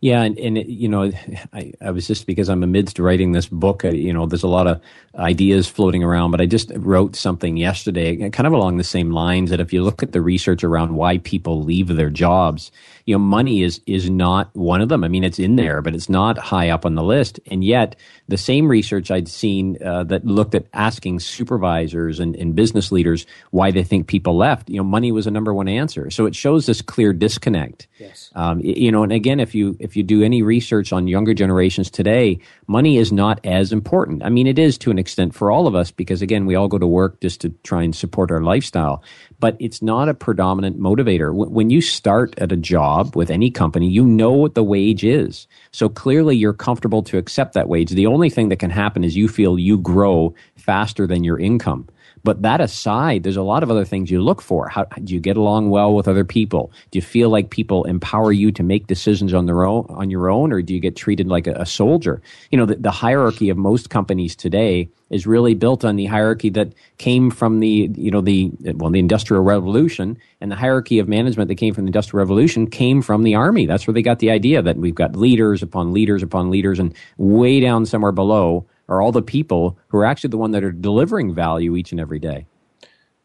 [0.00, 1.10] Yeah, and, and it, you know,
[1.52, 3.84] I, I was just because I'm amidst writing this book.
[3.84, 4.80] I, you know, there's a lot of
[5.14, 9.50] ideas floating around, but I just wrote something yesterday, kind of along the same lines.
[9.50, 12.70] That if you look at the research around why people leave their jobs,
[13.06, 15.02] you know, money is is not one of them.
[15.02, 17.40] I mean, it's in there, but it's not high up on the list.
[17.46, 17.96] And yet,
[18.28, 23.26] the same research I'd seen uh, that looked at asking supervisors and, and business leaders
[23.50, 26.10] why they think people left, you know, money was a number one answer.
[26.10, 27.86] So it shows this clear disconnect.
[27.98, 28.30] Yes.
[28.34, 31.90] Um, you know, and again, if you if you do any research on younger generations
[31.90, 34.24] today, money is not as important.
[34.24, 36.66] I mean, it is to an extent for all of us because again, we all
[36.66, 39.04] go to work just to try and support our lifestyle,
[39.38, 41.32] but it's not a predominant motivator.
[41.32, 45.46] When you start at a job with any company, you know what the wage is.
[45.70, 47.90] So clearly you're comfortable to accept that wage.
[47.90, 51.88] The only thing that can happen is you feel you grow faster than your income.
[52.24, 54.68] But that aside, there's a lot of other things you look for.
[54.68, 56.72] How do you get along well with other people?
[56.90, 60.30] Do you feel like people empower you to make decisions on their own on your
[60.30, 62.20] own, or do you get treated like a, a soldier?
[62.50, 66.50] You know, the, the hierarchy of most companies today is really built on the hierarchy
[66.50, 71.08] that came from the you know the well the industrial revolution and the hierarchy of
[71.08, 74.18] management that came from the industrial revolution came from the army that's where they got
[74.18, 78.66] the idea that we've got leaders upon leaders upon leaders and way down somewhere below
[78.88, 82.00] are all the people who are actually the one that are delivering value each and
[82.00, 82.46] every day.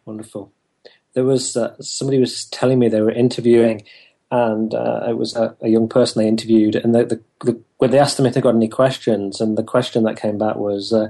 [0.06, 0.52] Wonderful.
[1.14, 3.84] There was uh, somebody was telling me they were interviewing,
[4.32, 7.92] and uh, it was a, a, young person they interviewed, and the, the, the, when
[7.92, 10.94] they asked them if they got any questions, and the question that came back was,
[10.94, 11.10] uh,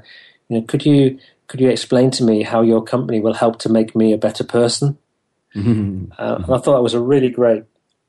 [0.49, 3.69] you know, could you could you explain to me how your company will help to
[3.69, 4.97] make me a better person?
[5.53, 7.63] Uh, and I thought that was a really great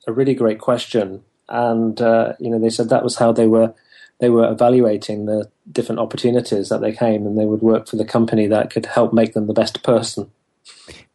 [0.06, 3.74] a really great question, and uh, you know, they said that was how they were
[4.20, 8.04] they were evaluating the different opportunities that they came and they would work for the
[8.04, 10.30] company that could help make them the best person.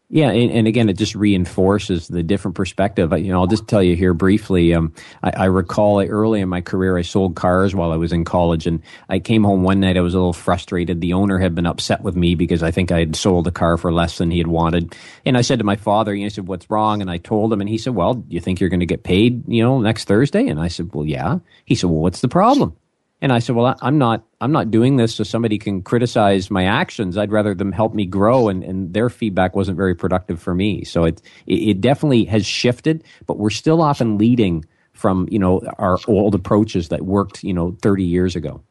[0.09, 3.11] Yeah, and, and, again, it just reinforces the different perspective.
[3.11, 4.73] You know, I'll just tell you here briefly.
[4.73, 8.23] Um, I, I, recall early in my career, I sold cars while I was in
[8.23, 9.97] college, and I came home one night.
[9.97, 11.01] I was a little frustrated.
[11.01, 13.75] The owner had been upset with me because I think I had sold a car
[13.75, 14.95] for less than he had wanted.
[15.25, 17.69] And I said to my father, he said, "What's wrong?" And I told him, and
[17.69, 19.43] he said, "Well, do you think you're going to get paid?
[19.49, 22.77] You know, next Thursday?" And I said, "Well, yeah." He said, "Well, what's the problem?"
[23.21, 26.65] And I said, well, I'm not, I'm not doing this so somebody can criticize my
[26.65, 27.17] actions.
[27.17, 28.47] I'd rather them help me grow.
[28.47, 30.83] And, and their feedback wasn't very productive for me.
[30.83, 35.97] So it, it definitely has shifted, but we're still often leading from, you know, our
[36.07, 38.61] old approaches that worked, you know, 30 years ago.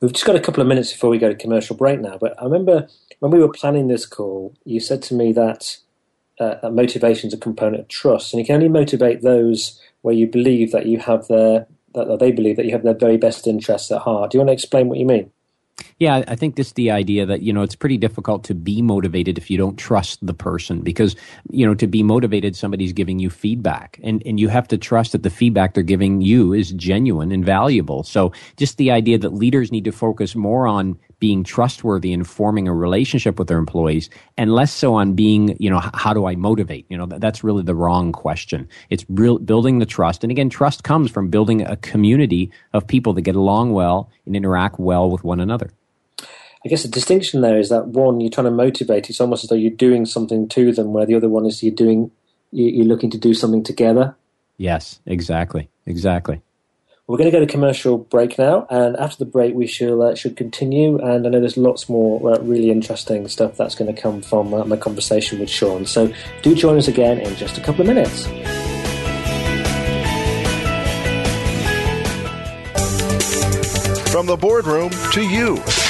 [0.00, 2.16] We've just got a couple of minutes before we go to commercial break now.
[2.18, 2.88] But I remember
[3.20, 5.76] when we were planning this call, you said to me that,
[6.38, 8.32] uh, that motivation is a component of trust.
[8.32, 12.32] And you can only motivate those where you believe that you have their that, they
[12.32, 14.30] believe that you have their very best interests at heart.
[14.30, 15.30] Do you want to explain what you mean?
[16.00, 19.36] Yeah, I think this the idea that you know it's pretty difficult to be motivated
[19.36, 21.14] if you don't trust the person because
[21.50, 25.12] you know to be motivated somebody's giving you feedback and and you have to trust
[25.12, 28.02] that the feedback they're giving you is genuine and valuable.
[28.02, 32.66] So just the idea that leaders need to focus more on being trustworthy and forming
[32.66, 34.08] a relationship with their employees
[34.38, 36.86] and less so on being, you know, how do I motivate?
[36.88, 38.66] You know, that's really the wrong question.
[38.88, 40.24] It's real, building the trust.
[40.24, 44.34] And again, trust comes from building a community of people that get along well and
[44.34, 45.70] interact well with one another.
[46.64, 49.08] I guess the distinction there is that one, you're trying to motivate.
[49.08, 51.74] It's almost as though you're doing something to them, where the other one is you're
[51.74, 52.10] doing,
[52.52, 54.14] you're looking to do something together.
[54.58, 56.42] Yes, exactly, exactly.
[57.06, 60.14] We're going to go to commercial break now, and after the break, we shall uh,
[60.14, 60.98] should continue.
[60.98, 64.52] And I know there's lots more uh, really interesting stuff that's going to come from
[64.52, 65.86] uh, my conversation with Shawn.
[65.86, 66.12] So
[66.42, 68.26] do join us again in just a couple of minutes.
[74.12, 75.56] From the boardroom to you,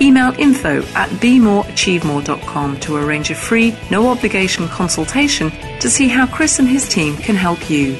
[0.00, 6.58] Email info at bemoreachievemore.com to arrange a free, no obligation consultation to see how Chris
[6.58, 7.96] and his team can help you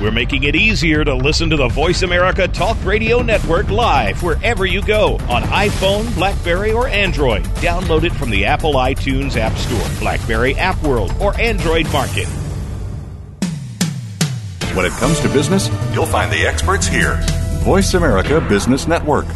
[0.00, 4.64] We're making it easier to listen to the Voice America Talk Radio Network live wherever
[4.64, 7.44] you go on iPhone, Blackberry, or Android.
[7.56, 12.28] Download it from the Apple iTunes App Store, Blackberry App World, or Android Market.
[14.74, 17.20] When it comes to business, you'll find the experts here.
[17.62, 19.26] Voice America Business Network.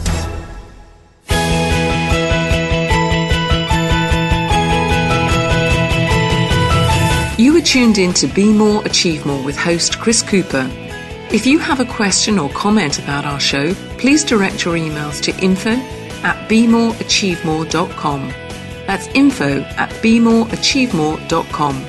[7.75, 10.71] Tuned in to Be More, Achieve More with host Chris Cooper.
[11.33, 15.37] If you have a question or comment about our show, please direct your emails to
[15.43, 15.71] info
[16.23, 18.29] at bemoreachievemore.com.
[18.87, 21.81] That's info at bemoreachievemore.com.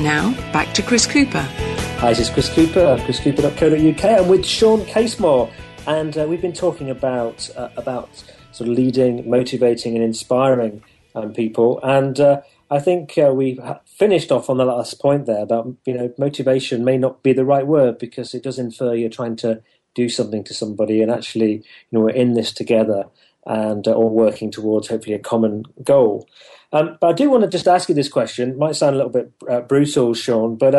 [0.00, 1.42] Now, back to Chris Cooper.
[1.42, 4.04] Hi, this is Chris Cooper of chriscooper.co.uk.
[4.04, 5.50] I'm with Shawn Casemore,
[5.88, 8.10] and uh, we've been talking about uh, about
[8.52, 10.84] sort of leading, motivating, and inspiring
[11.16, 11.80] um, people.
[11.82, 13.58] And uh, I think uh, we
[13.98, 17.44] finished off on the last point there about you know motivation may not be the
[17.44, 19.62] right word because it does infer you're trying to
[19.94, 23.04] do something to somebody, and actually you know we're in this together
[23.46, 26.28] and uh, all working towards hopefully a common goal.
[26.72, 28.50] Um, but I do want to just ask you this question.
[28.50, 30.74] It might sound a little bit uh, brutal, Shawn, but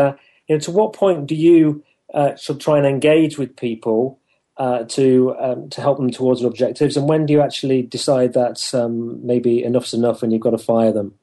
[0.48, 1.84] you know, to what point do you
[2.14, 4.20] uh, sort of try and engage with people
[4.58, 8.34] uh, to um, to help them towards their objectives, and when do you actually decide
[8.34, 11.16] that um, maybe enough's enough and you've got to fire them?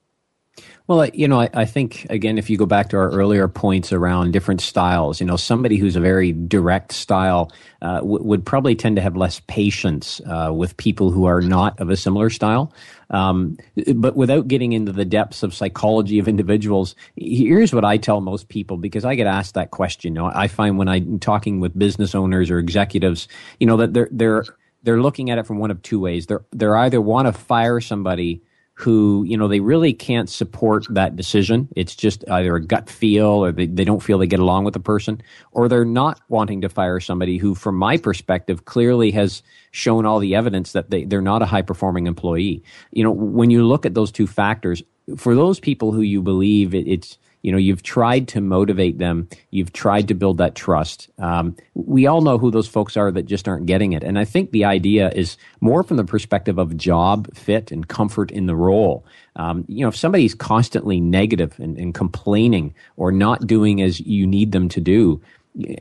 [0.86, 3.92] Well, you know, I, I, think again, if you go back to our earlier points
[3.92, 8.74] around different styles, you know, somebody who's a very direct style uh, w- would probably
[8.74, 12.72] tend to have less patience uh, with people who are not of a similar style.
[13.10, 13.56] Um,
[13.94, 18.48] but without getting into the depths of psychology of individuals, here's what I tell most
[18.48, 20.14] people because I get asked that question.
[20.14, 23.28] You know, I find when I'm talking with business owners or executives,
[23.60, 24.44] you know, that they're they're
[24.82, 26.26] they're looking at it from one of two ways.
[26.26, 28.42] They're they're either want to fire somebody
[28.80, 31.68] who, you know, they really can't support that decision.
[31.76, 34.74] It's just either a gut feel or they, they don't feel they get along with
[34.74, 35.22] the person,
[35.52, 40.18] or they're not wanting to fire somebody who, from my perspective, clearly has shown all
[40.18, 42.62] the evidence that they, they're not a high performing employee.
[42.92, 44.82] You know, when you look at those two factors,
[45.16, 49.28] for those people who you believe it, it's you know you've tried to motivate them.
[49.50, 51.08] You've tried to build that trust.
[51.18, 54.02] Um, we all know who those folks are that just aren't getting it.
[54.02, 58.30] And i think the idea is more from the perspective of job fit and comfort
[58.30, 59.04] in the role.
[59.36, 64.26] Um, you know if somebody's constantly negative and, and complaining or not doing as you
[64.26, 65.20] need them to do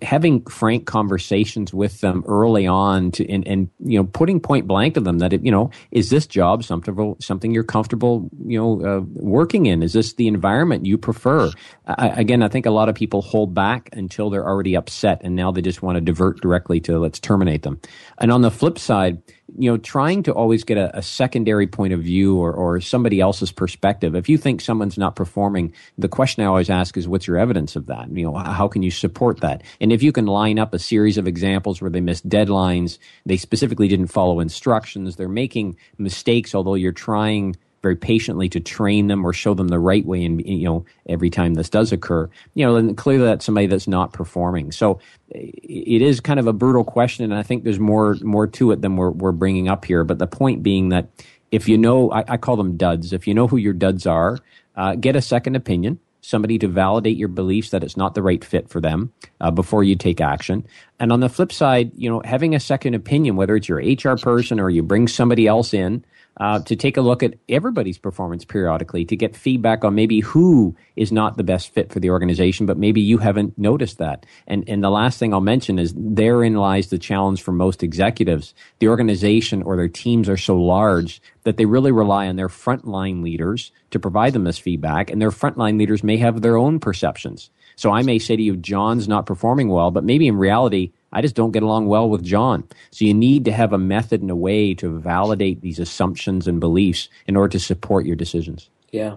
[0.01, 4.95] having frank conversations with them early on to and, and you know putting point blank
[4.95, 8.81] to them that it, you know is this job something something you're comfortable you know
[8.85, 9.83] uh, working in?
[9.83, 11.51] Is this the environment you prefer?
[11.85, 15.35] I, again i think a lot of people hold back until they're already upset and
[15.35, 17.79] now they just want to divert directly to let's terminate them.
[18.17, 19.21] And on the flip side
[19.57, 23.19] you know, trying to always get a, a, secondary point of view or, or somebody
[23.19, 24.15] else's perspective.
[24.15, 27.75] If you think someone's not performing, the question I always ask is, what's your evidence
[27.75, 28.09] of that?
[28.09, 29.63] You know, how can you support that?
[29.81, 33.37] And if you can line up a series of examples where they missed deadlines, they
[33.37, 39.25] specifically didn't follow instructions, they're making mistakes, although you're trying very patiently to train them
[39.25, 42.65] or show them the right way and you know every time this does occur you
[42.65, 44.71] know then clearly that's somebody that's not performing.
[44.71, 44.99] So
[45.29, 48.81] it is kind of a brutal question and i think there's more more to it
[48.81, 50.03] than we're, we're bringing up here.
[50.03, 51.09] But the point being that
[51.51, 53.13] if you know I, I call them duds.
[53.13, 54.37] If you know who your duds are
[54.75, 58.43] uh, get a second opinion somebody to validate your beliefs that it's not the right
[58.43, 59.11] fit for them
[59.41, 60.65] uh, before you take action.
[60.99, 64.17] And on the flip side, you know, having a second opinion, whether it's your HR
[64.17, 66.03] person or you bring somebody else in
[66.39, 70.75] uh, to take a look at everybody's performance periodically to get feedback on maybe who
[70.95, 74.25] is not the best fit for the organization, but maybe you haven't noticed that.
[74.47, 78.53] And, and the last thing I'll mention is therein lies the challenge for most executives.
[78.79, 83.23] The organization or their teams are so large that they really rely on their frontline
[83.23, 87.49] leaders to provide them this feedback, and their frontline leaders may have their own perceptions.
[87.75, 91.21] So I may say to you, John's not performing well, but maybe in reality, I
[91.21, 92.67] just don't get along well with John.
[92.91, 96.59] So you need to have a method and a way to validate these assumptions and
[96.59, 98.69] beliefs in order to support your decisions.
[98.91, 99.15] Yeah,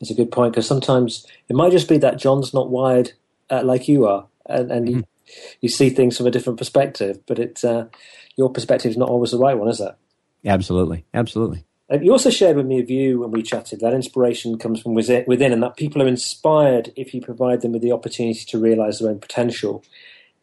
[0.00, 3.12] it's a good point because sometimes it might just be that John's not wired
[3.50, 4.96] uh, like you are, and, and mm-hmm.
[4.98, 5.04] you,
[5.62, 7.20] you, see things from a different perspective.
[7.26, 7.86] But it's uh,
[8.36, 9.94] your perspective is not always the right one, is it?
[10.44, 11.64] Absolutely, absolutely.
[11.90, 14.94] And you also shared with me a view when we chatted that inspiration comes from
[14.94, 19.00] within, and that people are inspired if you provide them with the opportunity to realize
[19.00, 19.84] their own potential.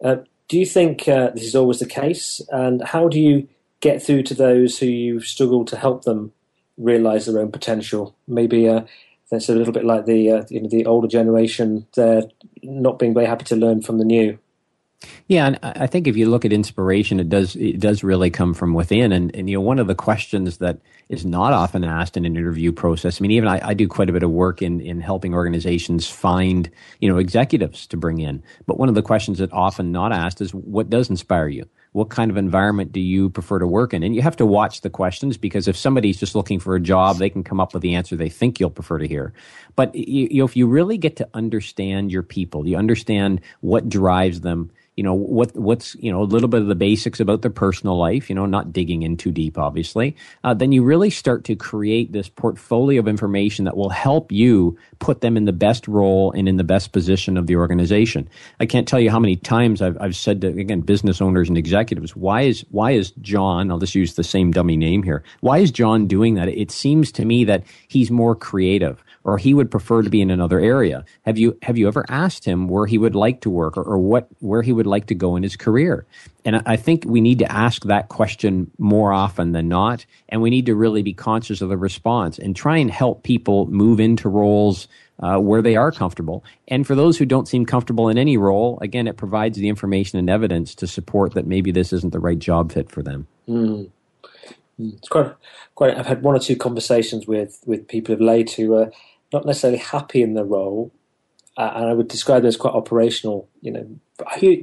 [0.03, 0.17] Uh,
[0.47, 2.41] do you think uh, this is always the case?
[2.49, 3.47] And how do you
[3.79, 6.31] get through to those who you struggle to help them
[6.77, 8.15] realize their own potential?
[8.27, 8.81] Maybe uh,
[9.29, 12.23] that's a little bit like the uh, you know the older generation; they're
[12.63, 14.39] not being very happy to learn from the new.
[15.27, 18.53] Yeah, and I think if you look at inspiration, it does it does really come
[18.53, 19.11] from within.
[19.11, 20.79] And, and you know, one of the questions that
[21.09, 23.19] is not often asked in an interview process.
[23.19, 26.09] I mean, even I, I, do quite a bit of work in in helping organizations
[26.09, 26.69] find
[26.99, 28.41] you know executives to bring in.
[28.65, 31.69] But one of the questions that often not asked is, what does inspire you?
[31.91, 34.03] What kind of environment do you prefer to work in?
[34.03, 37.17] And you have to watch the questions because if somebody's just looking for a job,
[37.17, 39.33] they can come up with the answer they think you'll prefer to hear.
[39.75, 43.89] But you, you know, if you really get to understand your people, you understand what
[43.89, 47.43] drives them you know what what's you know a little bit of the basics about
[47.43, 51.11] their personal life you know not digging in too deep obviously uh, then you really
[51.11, 55.53] start to create this portfolio of information that will help you put them in the
[55.53, 58.27] best role and in the best position of the organization.
[58.59, 61.57] I can't tell you how many times i've, I've said to again business owners and
[61.57, 65.59] executives why is why is john i'll just use the same dummy name here why
[65.59, 66.49] is john doing that?
[66.49, 70.31] It seems to me that he's more creative or he would prefer to be in
[70.31, 71.03] another area.
[71.23, 73.97] Have you have you ever asked him where he would like to work or, or
[73.97, 76.05] what where he would like to go in his career?
[76.45, 80.49] And I think we need to ask that question more often than not, and we
[80.49, 84.29] need to really be conscious of the response and try and help people move into
[84.29, 84.87] roles
[85.19, 86.45] uh, where they are comfortable.
[86.69, 90.19] And for those who don't seem comfortable in any role, again, it provides the information
[90.19, 93.27] and evidence to support that maybe this isn't the right job fit for them.
[93.49, 93.89] Mm.
[94.79, 95.33] It's quite,
[95.75, 95.97] quite.
[95.97, 98.91] I've had one or two conversations with with people of late who are
[99.33, 100.91] not necessarily happy in their role,
[101.57, 103.49] uh, and I would describe them as quite operational.
[103.61, 103.99] You know,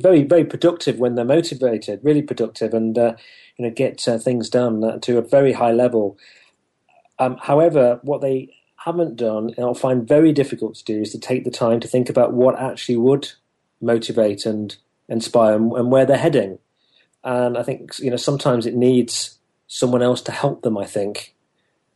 [0.01, 3.15] very very productive when they're motivated, really productive, and uh,
[3.57, 6.19] you know get uh, things done to a very high level.
[7.19, 8.51] Um, however, what they
[8.85, 11.89] haven't done, and I'll find very difficult to do, is to take the time to
[11.89, 13.31] think about what actually would
[13.81, 14.77] motivate and
[15.09, 16.59] inspire and, and where they're heading.
[17.23, 20.77] And I think you know sometimes it needs someone else to help them.
[20.77, 21.35] I think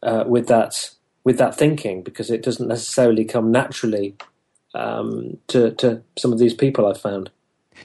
[0.02, 0.90] uh, with that
[1.28, 4.16] with that thinking because it doesn't necessarily come naturally
[4.72, 7.30] um, to to some of these people I've found.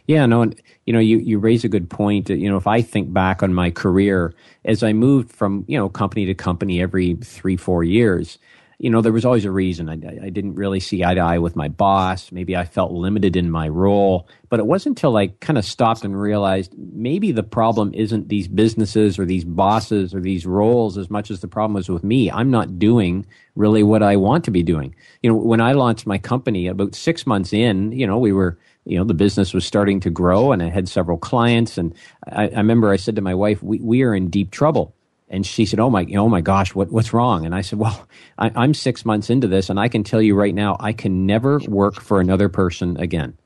[0.08, 2.30] Yeah, no, and you know, you, you raise a good point.
[2.30, 4.34] You know, if I think back on my career
[4.64, 8.40] as I moved from you know company to company every three four years,
[8.84, 9.88] you know, there was always a reason.
[9.88, 9.94] I,
[10.26, 12.34] I didn't really see eye to eye with my boss.
[12.34, 14.28] Maybe I felt limited in my role.
[14.50, 18.50] But it wasn't until I kind of stopped and realized maybe the problem isn't these
[18.50, 22.30] businesses or these bosses or these roles as much as the problem was with me.
[22.30, 23.26] I'm not doing
[23.56, 24.94] really what I want to be doing.
[25.22, 28.60] You know, when I launched my company about six months in, you know, we were
[28.86, 31.96] you know the business was starting to grow and i had several clients and
[32.28, 34.94] i, I remember i said to my wife we, we are in deep trouble
[35.34, 38.08] and she said, "Oh my, oh my gosh, what, what's wrong?" And I said, "Well,
[38.38, 41.26] I, I'm six months into this, and I can tell you right now, I can
[41.26, 43.38] never work for another person again."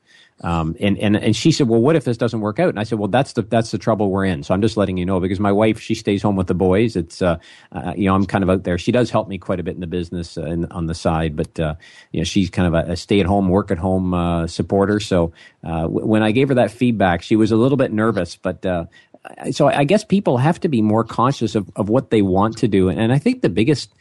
[0.42, 2.68] Um, and, and, and she said, well, what if this doesn't work out?
[2.68, 4.44] And I said, well, that's the, that's the trouble we're in.
[4.44, 6.94] So I'm just letting you know because my wife, she stays home with the boys.
[6.96, 7.38] It's, uh,
[7.72, 8.78] uh, you know, I'm kind of out there.
[8.78, 11.34] She does help me quite a bit in the business uh, in, on the side,
[11.34, 11.74] but, uh,
[12.12, 15.00] you know, she's kind of a, a stay at home, work at home, uh, supporter.
[15.00, 15.32] So,
[15.64, 18.64] uh, w- when I gave her that feedback, she was a little bit nervous, but,
[19.50, 22.68] so I guess people have to be more conscious of, of what they want to
[22.68, 22.88] do.
[22.88, 23.92] And I think the biggest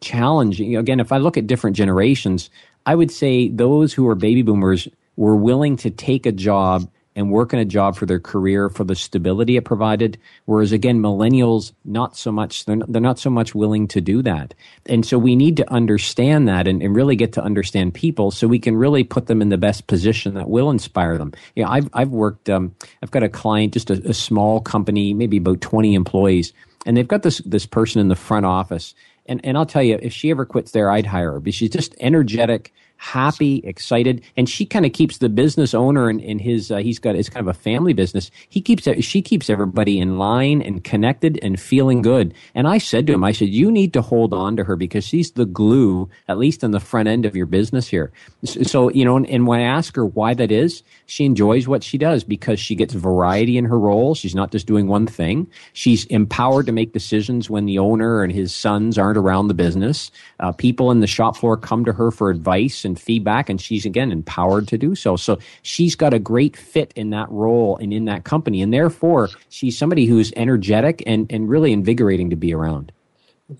[0.00, 2.50] challenge, you know, again, if I look at different generations,
[2.84, 7.30] I would say those who are baby boomers were willing to take a job and
[7.30, 10.18] work in a job for their career for the stability it provided.
[10.44, 14.22] Whereas again, millennials, not so much, they're not, they're not so much willing to do
[14.22, 14.54] that.
[14.84, 18.46] And so we need to understand that and, and, really get to understand people so
[18.46, 21.32] we can really put them in the best position that will inspire them.
[21.54, 25.14] You know, I've, I've worked, um, I've got a client, just a, a small company,
[25.14, 26.52] maybe about 20 employees,
[26.84, 28.94] and they've got this, this person in the front office.
[29.26, 31.70] And, and I'll tell you, if she ever quits there, I'd hire her because she's
[31.70, 36.70] just energetic happy, excited, and she kind of keeps the business owner and, in his
[36.70, 38.30] uh, he's got it's kind of a family business.
[38.48, 42.34] He keeps she keeps everybody in line and connected and feeling good.
[42.54, 45.04] And I said to him, I said, you need to hold on to her because
[45.04, 48.12] she's the glue, at least in the front end of your business here.
[48.44, 51.84] So you know, and, and when I ask her why that is, she enjoys what
[51.84, 54.14] she does because she gets variety in her role.
[54.14, 55.46] She's not just doing one thing.
[55.72, 60.10] She's empowered to make decisions when the owner and his sons aren't around the business.
[60.40, 63.84] Uh, people in the shop floor come to her for advice and feedback, and she's
[63.84, 65.16] again empowered to do so.
[65.16, 69.28] So she's got a great fit in that role and in that company, and therefore
[69.50, 72.92] she's somebody who's energetic and, and really invigorating to be around.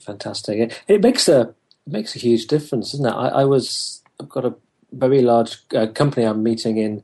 [0.00, 0.72] Fantastic!
[0.88, 1.40] It, makes a
[1.86, 3.10] it makes a huge difference, doesn't it?
[3.10, 4.54] I, I was I've got a
[4.92, 7.02] very large uh, company I'm meeting in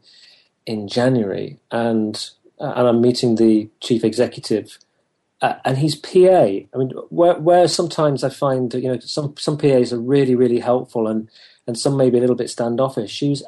[0.67, 2.17] in January, and
[2.61, 4.79] uh, and I'm meeting the chief executive.
[5.41, 6.45] Uh, and he's PA.
[6.45, 10.61] I mean, where, where sometimes I find you know some some PAs are really really
[10.61, 11.29] helpful, and
[11.67, 13.11] and some maybe a little bit standoffish.
[13.11, 13.43] She's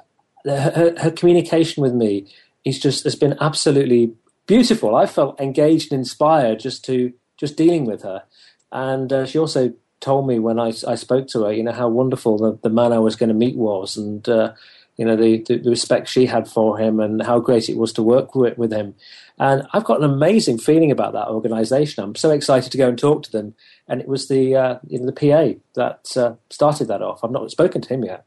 [0.45, 2.27] her, her communication with me
[2.65, 4.13] is just has been absolutely
[4.47, 4.95] beautiful.
[4.95, 8.25] I felt engaged and inspired just to just dealing with her,
[8.71, 11.89] and uh, she also told me when I, I spoke to her, you know, how
[11.89, 14.53] wonderful the, the man I was going to meet was, and uh,
[14.97, 18.03] you know the, the, respect she had for him, and how great it was to
[18.03, 18.95] work with, with him.
[19.39, 22.05] And I've got an amazing feeling about that organisation.
[22.05, 23.55] I'm so excited to go and talk to them
[23.89, 27.23] and it was the uh, know, the PA that uh, started that off.
[27.23, 28.25] I've not spoken to him yet.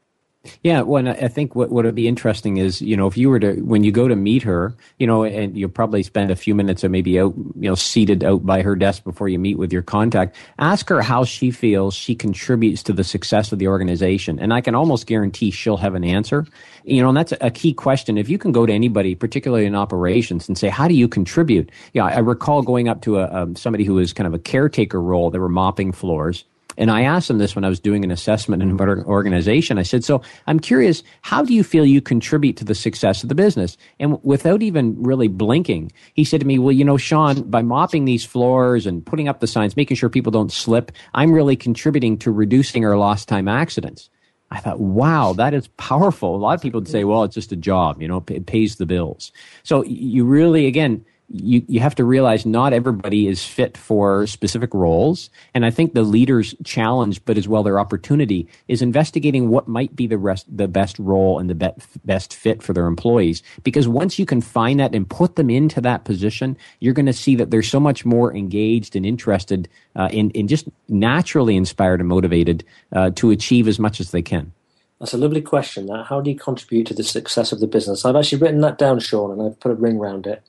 [0.62, 3.40] Yeah, well, I think what what would be interesting is, you know, if you were
[3.40, 6.54] to when you go to meet her, you know, and you'll probably spend a few
[6.54, 9.72] minutes or maybe out, you know, seated out by her desk before you meet with
[9.72, 10.36] your contact.
[10.58, 14.60] Ask her how she feels she contributes to the success of the organization, and I
[14.60, 16.46] can almost guarantee she'll have an answer.
[16.84, 18.16] You know, and that's a key question.
[18.16, 21.70] If you can go to anybody, particularly in operations, and say, "How do you contribute?"
[21.94, 25.02] Yeah, I recall going up to a, um, somebody who was kind of a caretaker
[25.02, 25.30] role.
[25.30, 26.44] They were mopping floors
[26.78, 29.78] and I asked them this when I was doing an assessment in an organization.
[29.78, 33.28] I said, So I'm curious, how do you feel you contribute to the success of
[33.28, 33.76] the business?
[33.98, 38.04] And without even really blinking, he said to me, Well, you know, Shawn, by mopping
[38.04, 42.16] these floors and putting up the signs, making sure people don't slip, I'm really contributing
[42.18, 44.08] to reducing our lost time accidents.
[44.50, 46.34] I thought, wow, that is powerful.
[46.34, 48.76] A lot of people would say, well, it's just a job, you know, it pays
[48.76, 49.30] the bills.
[49.62, 54.72] So you really, again, you, you have to realize not everybody is fit for specific
[54.72, 55.28] roles.
[55.52, 59.94] And I think the leader's challenge, but as well their opportunity, is investigating what might
[59.94, 63.42] be the rest, the best role and the be- best fit for their employees.
[63.62, 67.12] Because once you can find that and put them into that position, you're going to
[67.12, 72.00] see that they're so much more engaged and interested uh, in, in just naturally inspired
[72.00, 74.52] and motivated uh, to achieve as much as they can.
[74.98, 75.86] That's a lovely question.
[75.86, 78.04] That how do you contribute to the success of the business?
[78.04, 80.42] I've actually written that down, Shawn, and I've put a ring around it.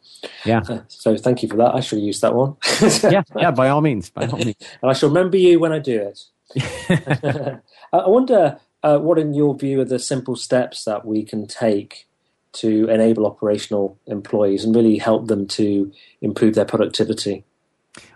[0.45, 0.61] Yeah.
[0.87, 1.75] So thank you for that.
[1.75, 2.55] I should use that one.
[3.03, 3.51] yeah, yeah.
[3.51, 4.55] By all means, by all means.
[4.81, 6.19] and I shall remember you when I do it.
[7.93, 12.07] I wonder uh, what, in your view, are the simple steps that we can take
[12.51, 15.91] to enable operational employees and really help them to
[16.21, 17.43] improve their productivity.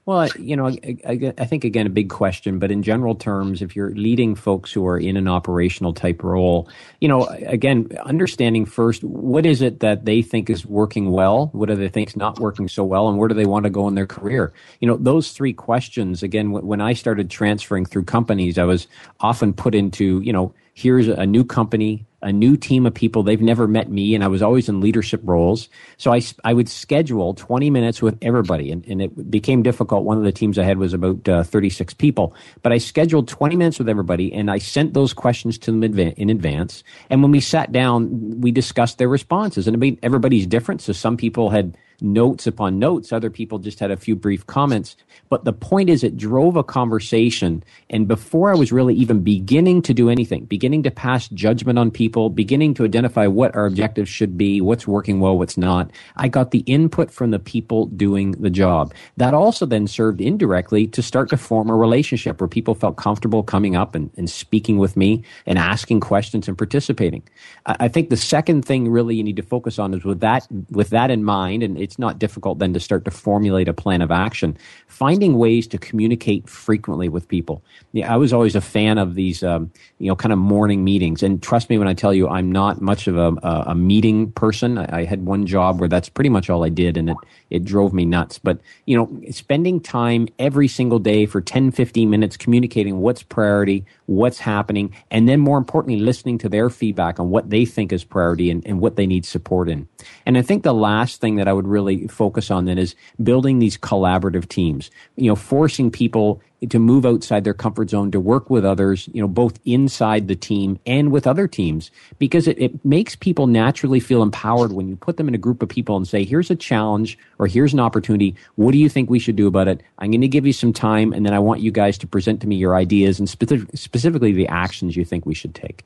[0.05, 3.73] Well, you know, I, I, think again a big question, but in general terms, if
[3.73, 6.67] you're leading folks who are in an operational type role,
[6.99, 11.69] you know, again, understanding first what is it that they think is working well, what
[11.69, 13.87] do they think is not working so well, and where do they want to go
[13.87, 14.51] in their career?
[14.81, 16.21] You know, those three questions.
[16.21, 18.87] Again, when I started transferring through companies, I was
[19.21, 23.21] often put into, you know, here's a new company a new team of people.
[23.21, 25.69] They've never met me, and I was always in leadership roles.
[25.97, 30.05] So I, I would schedule 20 minutes with everybody, and, and it became difficult.
[30.05, 33.55] One of the teams I had was about uh, 36 people, but I scheduled 20
[33.55, 36.83] minutes with everybody, and I sent those questions to them in advance.
[37.09, 40.81] And when we sat down, we discussed their responses, and I mean, everybody's different.
[40.81, 43.11] So some people had notes upon notes.
[43.11, 44.95] Other people just had a few brief comments.
[45.29, 47.63] But the point is, it drove a conversation.
[47.89, 51.89] And before I was really even beginning to do anything, beginning to pass judgment on
[51.89, 56.27] people, beginning to identify what our objectives should be, what's working well, what's not, I
[56.27, 58.93] got the input from the people doing the job.
[59.17, 63.43] That also then served indirectly to start to form a relationship where people felt comfortable
[63.43, 67.23] coming up and, and speaking with me and asking questions and participating.
[67.65, 70.47] I, I think the second thing really you need to focus on is with that,
[70.69, 74.01] with that in mind, and it's not difficult then to start to formulate a plan
[74.01, 74.57] of action.
[74.87, 77.63] Finding ways to communicate frequently with people.
[77.91, 81.23] Yeah, I was always a fan of these, um, you know, kind of morning meetings.
[81.23, 84.29] And trust me when I tell you, I'm not much of a, a, a meeting
[84.33, 84.77] person.
[84.77, 87.17] I, I, had one job where that's pretty much all I did, and it
[87.49, 88.39] it drove me nuts.
[88.39, 93.85] But you know, spending time every single day for 10, 15 minutes communicating what's priority,
[94.07, 98.03] what's happening, and then more importantly, listening to their feedback on what they think is
[98.03, 99.87] priority and, and what they need support in.
[100.25, 103.59] And I think the last thing that I would really focus on then is building
[103.59, 108.49] these collaborative teams, you know, forcing people to move outside their comfort zone, to work
[108.49, 112.83] with others, you know, both inside the team and with other teams, because it, it
[112.85, 116.07] makes people naturally feel empowered when you put them in a group of people and
[116.07, 118.35] say, here's a challenge or here's an opportunity.
[118.55, 119.81] What do you think we should do about it?
[119.99, 122.41] I'm going to give you some time and then I want you guys to present
[122.41, 125.83] to me your ideas and specific, specifically the actions you think we should take.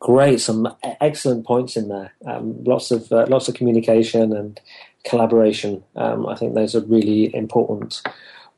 [0.00, 0.68] Great, some
[1.00, 2.12] excellent points in there.
[2.26, 4.60] Um, lots of uh, lots of communication and
[5.04, 5.84] collaboration.
[5.94, 8.02] Um, I think those are really important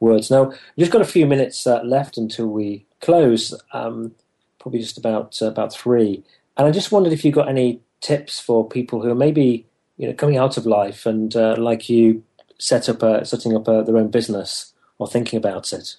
[0.01, 0.31] words.
[0.31, 3.55] Now, we've just got a few minutes uh, left until we close.
[3.73, 4.15] Um,
[4.59, 6.25] probably just about uh, about three.
[6.57, 9.67] And I just wondered if you've got any tips for people who are maybe
[9.97, 12.23] you know coming out of life and uh, like you
[12.59, 15.97] set up a, setting up a, their own business or thinking about it.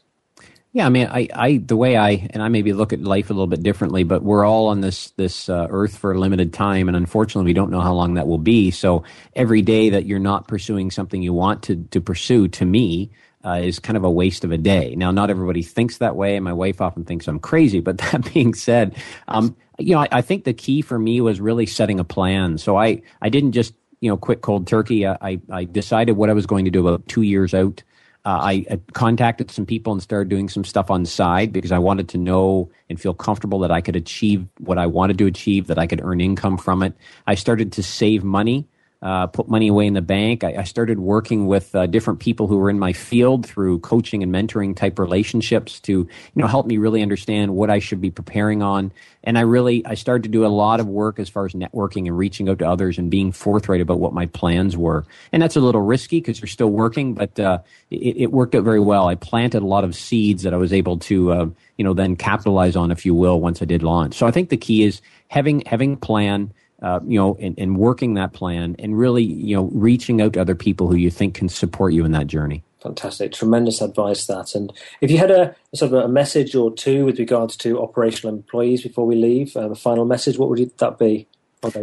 [0.72, 3.34] Yeah, I mean, I, I, the way I, and I maybe look at life a
[3.34, 6.90] little bit differently, but we're all on this, this uh, earth for a limited time,
[6.90, 8.72] and unfortunately, we don't know how long that will be.
[8.72, 9.04] So
[9.38, 13.10] every day that you're not pursuing something you want to to pursue, to me,
[13.46, 14.96] uh, is kind of a waste of a day.
[14.96, 17.80] Now, not everybody thinks that way, my wife often thinks I'm crazy.
[17.80, 18.96] But that being said,
[19.28, 22.58] um, you know, I, I, think the key for me was really setting a plan.
[22.58, 25.08] So I, I didn't just you know quit cold turkey.
[25.08, 27.84] I, I decided what I was going to do about two years out.
[28.26, 31.72] Uh, I, I, contacted some people and started doing some stuff on the side because
[31.72, 35.28] I wanted to know and feel comfortable that I could achieve what I wanted to
[35.28, 36.94] achieve, that I could earn income from it.
[37.28, 38.68] I started to save money
[39.02, 40.44] uh, put money away in the bank.
[40.44, 44.24] I, I started working with uh, different people who were in my field through coaching
[44.24, 48.10] and mentoring type relationships to you know help me really understand what I should be
[48.12, 48.92] preparing on.
[49.24, 52.08] And I really I started to do a lot of work as far as networking
[52.08, 55.06] and reaching out to others and being forthright about what my plans were.
[55.32, 58.64] And that's a little risky because you're still working, but uh, it, it, worked out
[58.64, 59.08] very well.
[59.08, 61.46] I planted a lot of seeds that I was able to uh,
[61.78, 64.16] you know then capitalize on, if you will, once I did launch.
[64.16, 66.54] So I think the key is having having plan
[66.86, 70.40] uh, you know, and, and working that plan and really, you know, reaching out to
[70.40, 72.64] other people who you think can support you in that journey.
[72.84, 74.54] Fantastic, tremendous advice that.
[74.54, 74.72] And
[75.02, 78.84] if you had a sort of a message or two with regards to operational employees
[78.84, 81.28] before we leave, um, a final message, what would that be?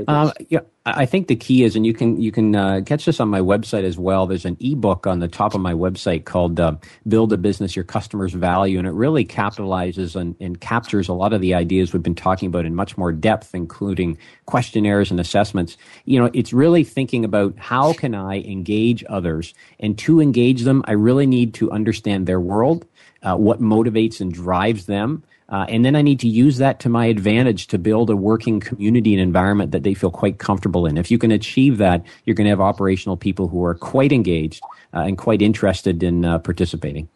[0.08, 3.20] Uh, yeah, I think the key is, and you can you can uh, catch this
[3.20, 4.26] on my website as well.
[4.26, 6.76] There's an ebook on the top of my website called uh,
[7.06, 11.32] "Build a Business Your Customers Value," and it really capitalizes and, and, captures a lot
[11.32, 15.76] of the ideas we've been talking about in much more depth, including questionnaires and assessments.
[16.04, 20.82] You know, it's really thinking about how can I engage others, and to engage them,
[20.86, 22.86] I really need to understand their world,
[23.22, 25.22] uh, what motivates and drives them
[25.52, 28.58] uh, and then I need to use that to my advantage to build a working
[28.58, 30.96] community and environment that they feel quite comfortable in.
[30.96, 34.62] If you can achieve that, you're going to have operational people who are quite engaged
[34.94, 37.06] uh, and quite interested in uh, participating.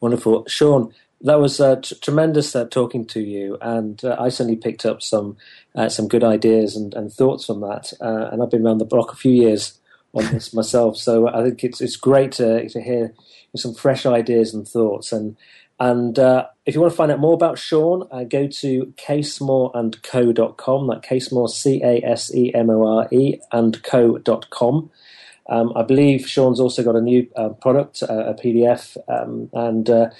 [0.00, 0.46] Wonderful.
[0.48, 4.86] Shawn, that was uh, t- tremendous uh, talking to you, and uh, I certainly picked
[4.86, 5.36] up some
[5.88, 7.92] some good ideas and, and thoughts from that.
[8.00, 9.78] and I've been around the block a few years
[10.14, 13.12] on this myself, so I think it's it's great to to hear
[13.54, 15.12] some fresh ideas and thoughts.
[15.12, 15.36] And
[15.82, 20.86] and uh, if you want to find out more about Shawn, uh, go to casemore.co.com.
[20.86, 24.92] That Casemore, C A S E M O R E, and co.com.
[25.48, 29.90] Um, I believe Shawn's also got a new uh, product, uh, a PDF, um, and
[29.90, 30.10] uh,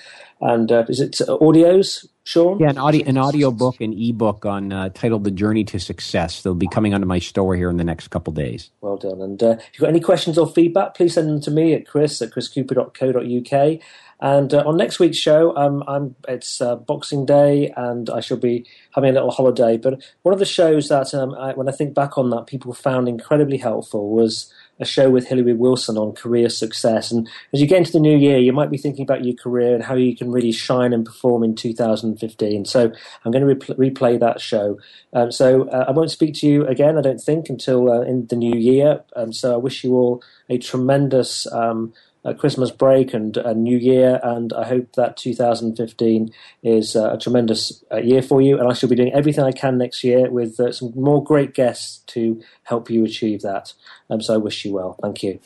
[0.41, 2.59] and uh, is it audios, Shawn?
[2.61, 6.43] Yeah, an audio an audio book, an ebook on uh, titled "The Journey to Success."
[6.43, 8.71] They'll be coming onto my store here in the next couple days.
[8.81, 9.21] Well done.
[9.21, 11.87] And uh, if you've got any questions or feedback, please send them to me at
[11.87, 13.81] chris at chriscooper.co.uk.
[14.23, 18.37] And uh, on next week's show, um, I'm, it's uh, Boxing Day, and I shall
[18.37, 19.77] be having a little holiday.
[19.77, 22.73] But one of the shows that, um, I, when I think back on that, people
[22.73, 27.11] found incredibly helpful was a show with Hillary Wilson on career success.
[27.11, 29.75] And as you get into the new year, you might be thinking about your career
[29.75, 32.65] and how you can really shine and perform in 2015.
[32.65, 32.93] So
[33.25, 34.79] I'm going to re- replay that show.
[35.13, 38.27] Um, so uh, I won't speak to you again, I don't think, until uh, in
[38.27, 39.03] the new year.
[39.15, 41.93] Um, so I wish you all a tremendous um,
[42.25, 47.19] uh, Christmas break and a New Year, and I hope that 2015 is uh, a
[47.19, 48.59] tremendous uh, year for you.
[48.59, 51.55] And I shall be doing everything I can next year with uh, some more great
[51.55, 53.73] guests to help you achieve that.
[54.11, 54.97] Um, so I wish you well.
[55.03, 55.41] Thank you.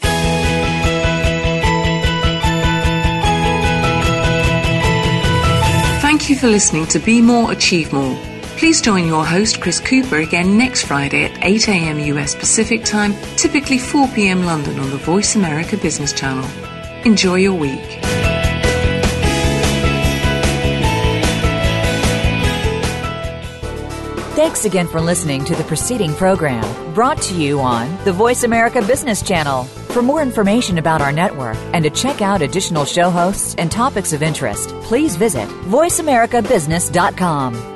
[6.01, 8.36] Thank you for listening to Be More, Achieve More.
[8.57, 11.99] Please join your host Chris Cooper again next Friday at 8 a.m.
[11.99, 14.47] US Pacific Time, typically 4 p.m.
[14.47, 16.49] London on the Voice America Business Channel.
[17.05, 18.01] Enjoy your week.
[24.35, 28.81] Thanks again for listening to the preceding program brought to you on the Voice America
[28.81, 29.65] Business Channel.
[29.65, 34.15] For more information about our network and to check out additional show hosts and topics
[34.15, 37.76] of interest, please visit voiceamericabusiness.com.